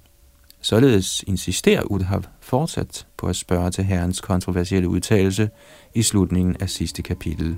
[0.68, 5.50] Således insisterer Udhav fortsat på at spørge til herrens kontroversielle udtalelse
[5.94, 7.56] i slutningen af sidste kapitel.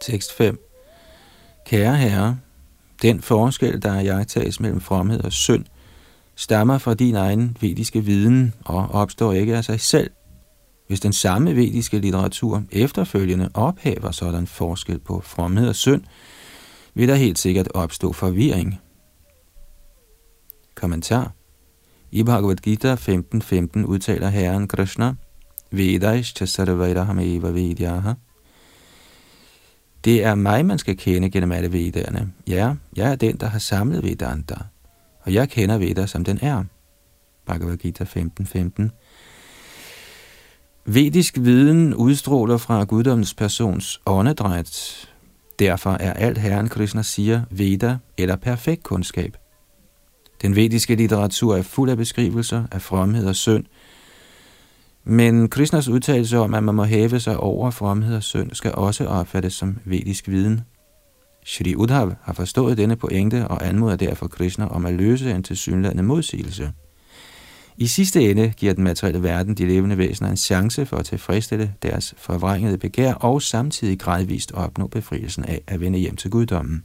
[0.00, 0.68] Tekst 5
[1.66, 2.38] Kære herre,
[3.02, 5.64] den forskel, der er jagtages mellem fromhed og synd,
[6.36, 10.10] stammer fra din egen vediske viden og opstår ikke af sig selv.
[10.88, 16.02] Hvis den samme vediske litteratur efterfølgende ophæver sådan forskel på fromhed og synd,
[16.94, 18.80] vil der helt sikkert opstå forvirring.
[20.74, 21.32] Kommentar
[22.10, 25.14] I Bhagavad Gita 15.15 udtaler Herren Krishna,
[25.70, 28.12] Vedaish chasarvairaham eva vedyaha,
[30.04, 32.32] det er mig, man skal kende gennem alle vedderne.
[32.48, 34.54] Ja, jeg er den, der har samlet Vedanta,
[35.20, 36.64] og jeg kender Veda, som den er.
[37.46, 38.90] Bhagavad Gita 15.15 15.
[40.86, 45.08] Vedisk viden udstråler fra guddommens persons åndedræt.
[45.58, 49.36] Derfor er alt Herren Krishna siger Veda eller perfekt kundskab.
[50.42, 53.64] Den vediske litteratur er fuld af beskrivelser af fromhed og synd,
[55.04, 59.06] men Krishnas udtalelse om, at man må hæve sig over fromhed og synd, skal også
[59.06, 60.60] opfattes som vedisk viden.
[61.44, 66.02] Shri Udhav har forstået denne pointe og anmoder derfor Krishna om at løse en tilsyneladende
[66.02, 66.72] modsigelse.
[67.76, 71.74] I sidste ende giver den materielle verden de levende væsener en chance for at tilfredsstille
[71.82, 76.84] deres forvrængede begær og samtidig gradvist opnå befrielsen af at vende hjem til guddommen.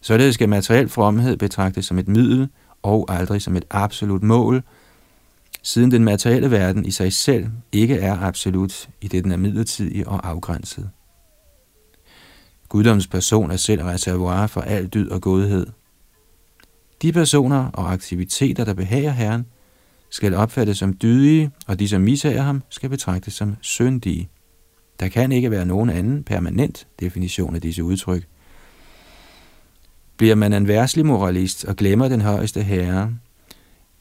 [0.00, 2.48] Således skal materiel fromhed betragtes som et middel
[2.82, 4.62] og aldrig som et absolut mål–
[5.62, 10.08] siden den materielle verden i sig selv ikke er absolut, i det den er midlertidig
[10.08, 10.90] og afgrænset.
[12.68, 15.66] Guddoms person er selv reservoir for al dyd og godhed.
[17.02, 19.46] De personer og aktiviteter, der behager Herren,
[20.10, 24.28] skal opfattes som dydige, og de, som mishager ham, skal betragtes som syndige.
[25.00, 28.26] Der kan ikke være nogen anden permanent definition af disse udtryk.
[30.16, 33.14] Bliver man en værslig moralist og glemmer den højeste herre,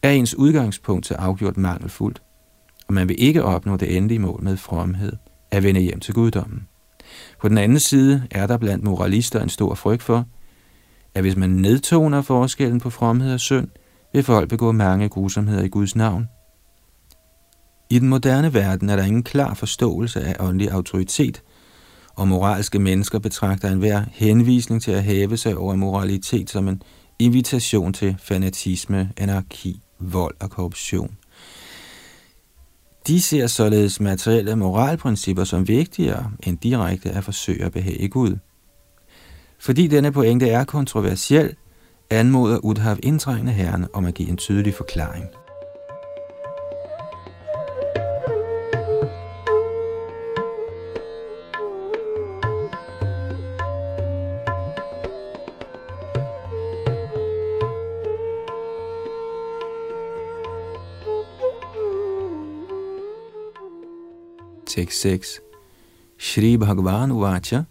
[0.07, 2.21] er ens udgangspunkt så afgjort mangelfuldt,
[2.87, 5.13] og man vil ikke opnå det endelige mål med fromhed,
[5.51, 6.67] at vende hjem til guddommen.
[7.41, 10.25] På den anden side er der blandt moralister en stor frygt for,
[11.15, 13.67] at hvis man nedtoner forskellen på fromhed og synd,
[14.13, 16.27] vil folk begå mange grusomheder i Guds navn.
[17.89, 21.43] I den moderne verden er der ingen klar forståelse af åndelig autoritet,
[22.15, 26.81] og moralske mennesker betragter enhver henvisning til at hæve sig over moralitet som en
[27.19, 31.17] invitation til fanatisme, anarki vold og korruption.
[33.07, 38.37] De ser således materielle moralprincipper som vigtigere end direkte at forsøge at behage Gud.
[39.59, 41.55] Fordi denne pointe er kontroversiel,
[42.09, 45.25] anmoder Udhav indtrængende herren om at give en tydelig forklaring.
[64.77, 65.39] Tekst 6.
[66.19, 67.65] Shri Bhagavan Uvacha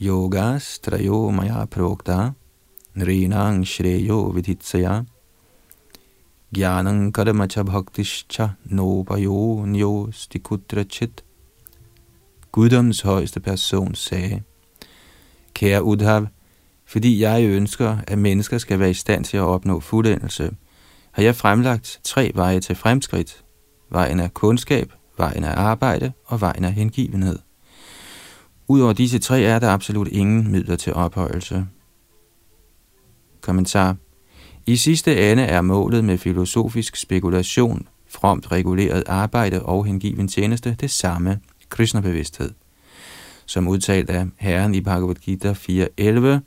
[0.00, 2.34] Yogas Trayo Maya Prokta
[2.96, 5.04] Nrinang Shreyo Viditsaya
[6.54, 11.24] Gyanang karamacha bhaktischa Nopayo nyo stikudrachit.
[12.52, 14.42] Guddoms højeste person sagde,
[15.54, 16.26] Kære Udhav,
[16.84, 20.50] fordi jeg ønsker, at mennesker skal være i stand til at opnå fuldendelse,
[21.12, 23.44] har jeg fremlagt tre veje til fremskridt.
[23.90, 27.38] Vejen af kundskab, vejen af arbejde og vejen af hengivenhed.
[28.68, 31.66] Udover disse tre er der absolut ingen midler til ophøjelse.
[33.40, 33.96] Kommentar
[34.66, 40.90] i sidste ende er målet med filosofisk spekulation, fromt reguleret arbejde og hengiven tjeneste det
[40.90, 42.50] samme, Krishna-bevidsthed.
[43.46, 46.40] Som udtalt af Herren i Bhagavad Gita 4.11,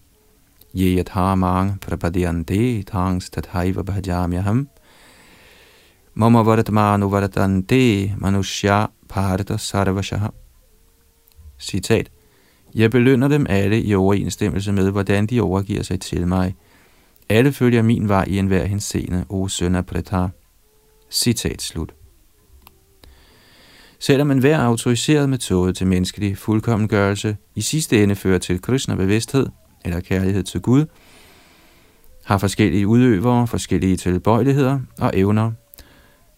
[0.75, 4.67] Ye yathamang prapadyante tangs tathaiva bhajamyaham,
[6.19, 10.27] mama varatmanu varatante manushya parta sarvashaha.
[11.59, 12.09] Citat.
[12.75, 16.55] Jeg belønner dem alle i overensstemmelse med, hvordan de overgiver sig til mig–
[17.29, 20.29] alle følger min vej i enhver henseende, o søn af Pretar.
[21.11, 21.93] Citat slut.
[23.99, 29.47] Selvom enhver autoriseret metode til menneskelig fuldkommengørelse i sidste ende fører til kristen bevidsthed
[29.85, 30.85] eller kærlighed til Gud,
[32.25, 35.51] har forskellige udøvere, forskellige tilbøjeligheder og evner,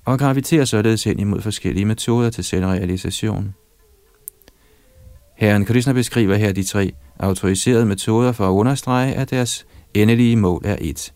[0.06, 3.54] og graviterer således hen imod forskellige metoder til selvrealisation.
[5.38, 10.62] Herren Krishna beskriver her de tre autoriserede metoder for at understrege, at deres endelige mål
[10.66, 11.14] er et.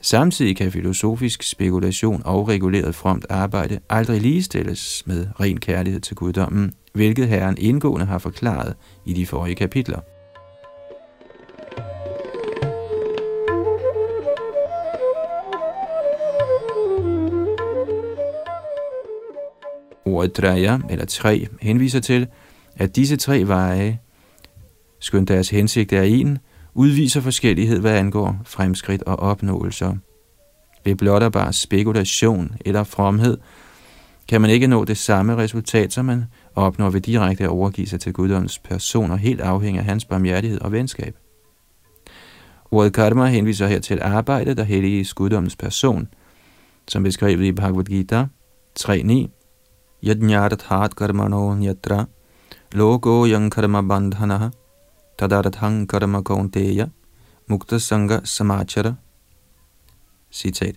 [0.00, 6.72] Samtidig kan filosofisk spekulation og reguleret fromt arbejde aldrig ligestilles med ren kærlighed til guddommen,
[6.94, 8.74] hvilket herren indgående har forklaret
[9.06, 10.00] i de forrige kapitler.
[20.04, 22.26] Ordet dreja, eller tre, henviser til,
[22.76, 23.98] at disse tre veje,
[24.98, 26.38] skønt deres hensigt er en,
[26.74, 29.94] udviser forskellighed, hvad angår fremskridt og opnåelser.
[30.84, 33.38] Ved blot bare spekulation eller fromhed,
[34.28, 36.24] kan man ikke nå det samme resultat, som man
[36.54, 40.60] opnår ved direkte at overgive sig til guddoms person og helt afhænge af hans barmhjertighed
[40.60, 41.16] og venskab.
[42.70, 46.08] Ordet karma henviser her til arbejdet, der helliges guddoms person,
[46.88, 48.26] som beskrevet i Bhagavad Gita
[48.80, 49.41] 3.9
[50.02, 52.06] yadnyarthat karmano nyatra
[52.72, 54.50] loko yang karma bandhanaha
[55.18, 56.90] tadarathang karma kaunteya,
[57.48, 58.94] mukta sanga samachara.
[60.30, 60.74] Citat.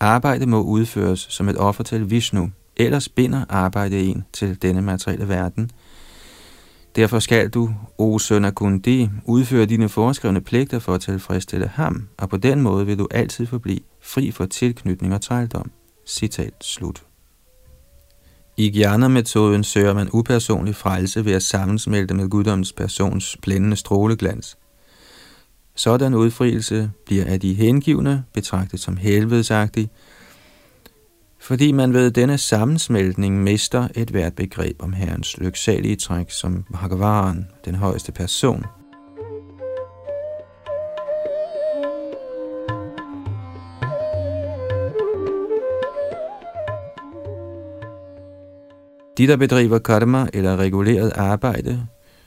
[0.00, 5.28] Arbejde må udføres som et offer til Vishnu, ellers binder arbejde en til denne materielle
[5.28, 5.70] verden.
[6.96, 12.08] Derfor skal du, o søn af Kundi, udføre dine foreskrevne pligter for at tilfredsstille ham,
[12.18, 15.70] og på den måde vil du altid forblive fri for tilknytning og trældom.
[16.06, 17.11] Citat slut.
[18.56, 24.56] I Gjerner-metoden søger man upersonlig frelse ved at sammensmelte med guddommens persons blændende stråleglans.
[25.76, 29.90] Sådan udfrielse bliver af de hengivne betragtet som helvedesagtig,
[31.40, 37.48] fordi man ved denne sammensmeltning mister et hvert begreb om Herrens lyksalige træk som Bhagavan,
[37.64, 38.64] den højeste person–
[49.18, 51.86] De, der bedriver karma eller reguleret arbejde,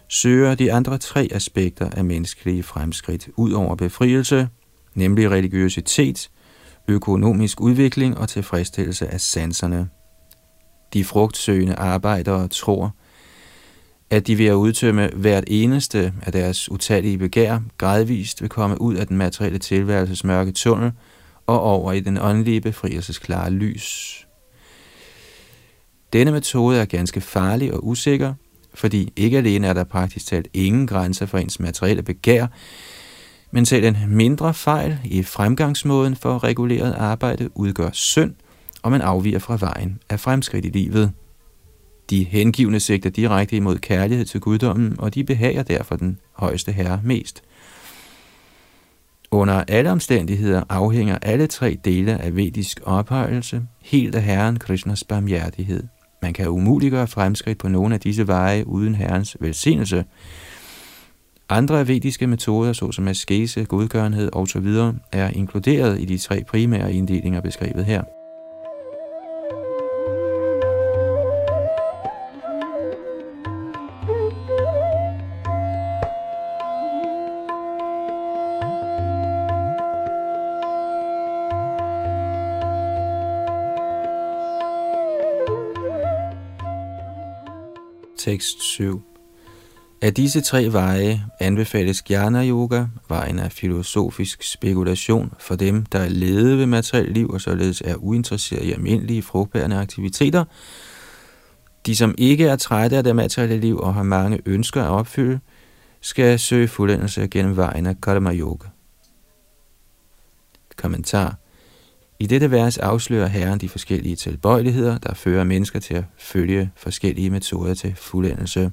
[0.10, 4.48] søger de andre tre aspekter af menneskelige fremskridt ud over befrielse,
[4.96, 6.30] nemlig religiøsitet,
[6.88, 9.90] økonomisk udvikling og tilfredsstillelse af sanserne.
[10.94, 12.96] De frugtsøgende arbejdere tror,
[14.10, 18.96] at de ved at udtømme hvert eneste af deres utallige begær gradvist vil komme ud
[18.96, 20.92] af den materielle tilværelses mørke tunnel
[21.48, 24.22] og over i den åndelige befrielsesklare lys.
[26.16, 28.34] Denne metode er ganske farlig og usikker,
[28.74, 32.48] fordi ikke alene er der praktisk talt ingen grænser for ens materielle begær,
[33.52, 38.34] men selv en mindre fejl i fremgangsmåden for reguleret arbejde udgør synd,
[38.82, 41.12] og man afviger fra vejen af fremskridt i livet.
[42.10, 47.02] De hengivne sigter direkte imod kærlighed til guddommen, og de behager derfor den højeste herre
[47.04, 47.44] mest.
[49.32, 55.84] Under alle omstændigheder afhænger alle tre dele af vedisk ophøjelse helt af Herren Krishnas barmhjertighed.
[56.26, 60.06] Man kan umuligt gøre fremskridt på nogle af disse veje uden Herrens velsignelse.
[61.50, 64.68] Andre vediske metoder, såsom askese, godgørenhed osv.,
[65.12, 68.04] er inkluderet i de tre primære inddelinger beskrevet her.
[88.26, 89.02] Tekst 7.
[90.02, 96.10] Af disse tre veje anbefales Jnana Yoga, vejen af filosofisk spekulation for dem, der er
[96.10, 100.46] ledet ved materiel liv og således er uinteresseret i almindelige frugtbærende aktiviteter.
[101.86, 105.40] De, som ikke er trætte af det materielle liv og har mange ønsker at opfylde,
[106.02, 108.68] skal søge fuldendelse gennem vejen af Karma Yoga.
[110.78, 111.36] Kommentar
[112.20, 117.30] i dette vers afslører Herren de forskellige tilbøjeligheder, der fører mennesker til at følge forskellige
[117.30, 118.72] metoder til fuldendelse.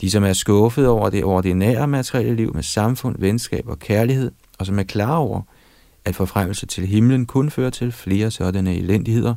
[0.00, 4.66] De, som er skuffet over det ordinære materielle liv med samfund, venskab og kærlighed, og
[4.66, 5.42] som er klar over,
[6.04, 9.34] at forfremmelse til himlen kun fører til flere sådanne elendigheder,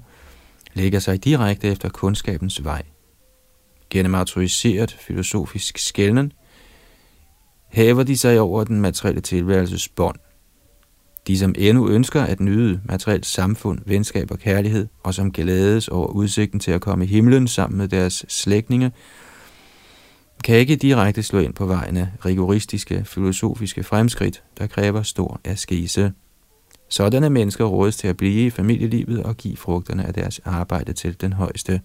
[0.73, 2.82] lægger sig direkte efter kundskabens vej.
[3.89, 6.32] Gennem autoriseret filosofisk skælden
[7.67, 10.15] hæver de sig over den materielle tilværelses bånd.
[11.30, 16.07] De, som endnu ønsker at nyde materielt samfund, venskab og kærlighed, og som glædes over
[16.07, 18.91] udsigten til at komme i himlen sammen med deres slægtninge,
[20.43, 26.11] kan ikke direkte slå ind på vejen af rigoristiske filosofiske fremskridt, der kræver stor askese.
[26.89, 31.21] Sådanne mennesker rådes til at blive i familielivet og give frugterne af deres arbejde til
[31.21, 31.82] den højeste.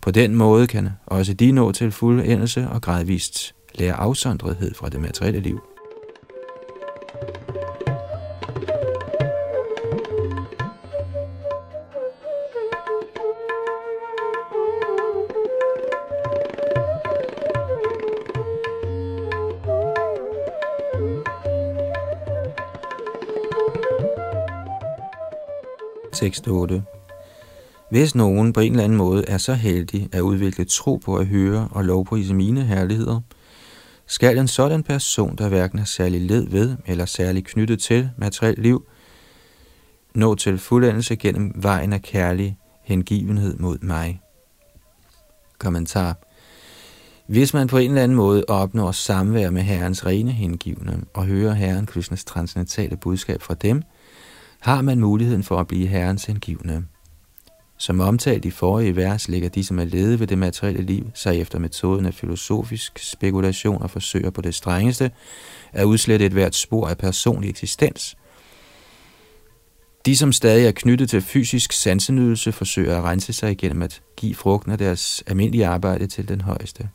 [0.00, 4.88] På den måde kan også de nå til fuld endelse og gradvist lære afsondrethed fra
[4.88, 5.75] det materielle liv.
[26.16, 26.82] Tekst 8.
[27.90, 31.26] Hvis nogen på en eller anden måde er så heldig at udvikle tro på at
[31.26, 33.20] høre og lovprise mine herligheder,
[34.06, 38.58] skal en sådan person, der hverken er særlig led ved eller særlig knyttet til materiel
[38.58, 38.86] liv,
[40.14, 44.20] nå til fuldendelse gennem vejen af kærlig hengivenhed mod mig.
[45.58, 46.16] Kommentar.
[47.26, 51.54] Hvis man på en eller anden måde opnår samvær med Herrens rene hengivne og hører
[51.54, 53.82] Herren Krishnas transcendentale budskab fra dem–
[54.66, 56.84] har man muligheden for at blive herrens hengivne.
[57.78, 61.40] Som omtalt i forrige vers ligger de, som er ledet ved det materielle liv, sig
[61.40, 65.10] efter metoden af filosofisk spekulation og forsøger på det strengeste
[65.72, 68.16] at udslette et hvert spor af personlig eksistens.
[70.06, 74.34] De, som stadig er knyttet til fysisk sansenydelse, forsøger at rense sig igennem at give
[74.34, 76.88] frugten af deres almindelige arbejde til den højeste.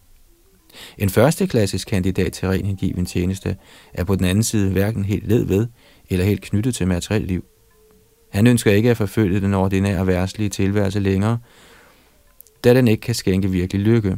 [0.97, 3.57] En førsteklasses kandidat til ren hengiven tjeneste
[3.93, 5.67] er på den anden side hverken helt led ved
[6.09, 7.45] eller helt knyttet til materielt liv.
[8.32, 11.38] Han ønsker ikke at forfølge den ordinære værtslige tilværelse længere,
[12.63, 14.17] da den ikke kan skænke virkelig lykke.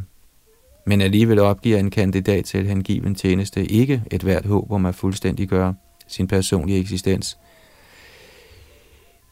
[0.86, 5.47] Men alligevel opgiver en kandidat til hengiven tjeneste ikke et hvert håb om at fuldstændig
[5.47, 5.76] gøre
[6.07, 7.38] sin personlige eksistens.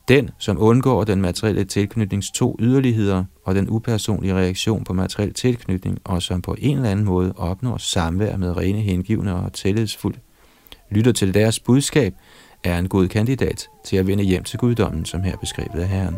[0.07, 5.99] Den, som undgår den materielle tilknytnings to yderligheder og den upersonlige reaktion på materiel tilknytning,
[6.03, 10.19] og som på en eller anden måde opnår samvær med rene hengivne og tillidsfuldt,
[10.89, 12.13] lytter til deres budskab–
[12.63, 16.17] er en god kandidat til at vende hjem til guddommen, som her beskrevet af Herren.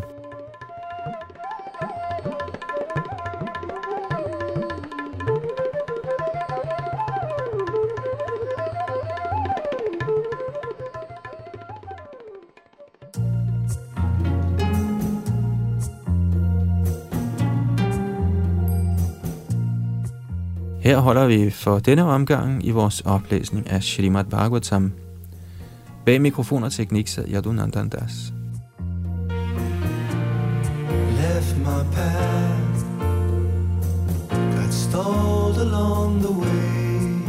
[20.80, 24.92] Her holder vi for denne omgang i vores oplæsning af Srimad Bhagavatam
[26.04, 28.32] Bag mikrofon og teknik sad Yadunandan er Das.
[31.16, 32.84] Left my path.
[34.30, 37.22] Got stalled along the way.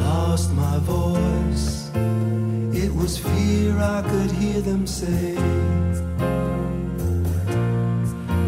[0.00, 1.90] Lost my voice.
[2.84, 5.34] It was fear I could hear them say.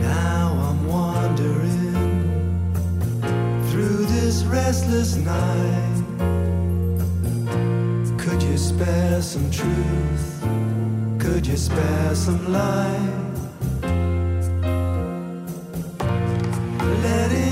[0.03, 2.23] Now I'm wandering
[3.71, 6.00] Through this restless night
[8.61, 10.45] spare some truth?
[11.19, 13.25] Could you spare some light?
[17.03, 17.50] Let it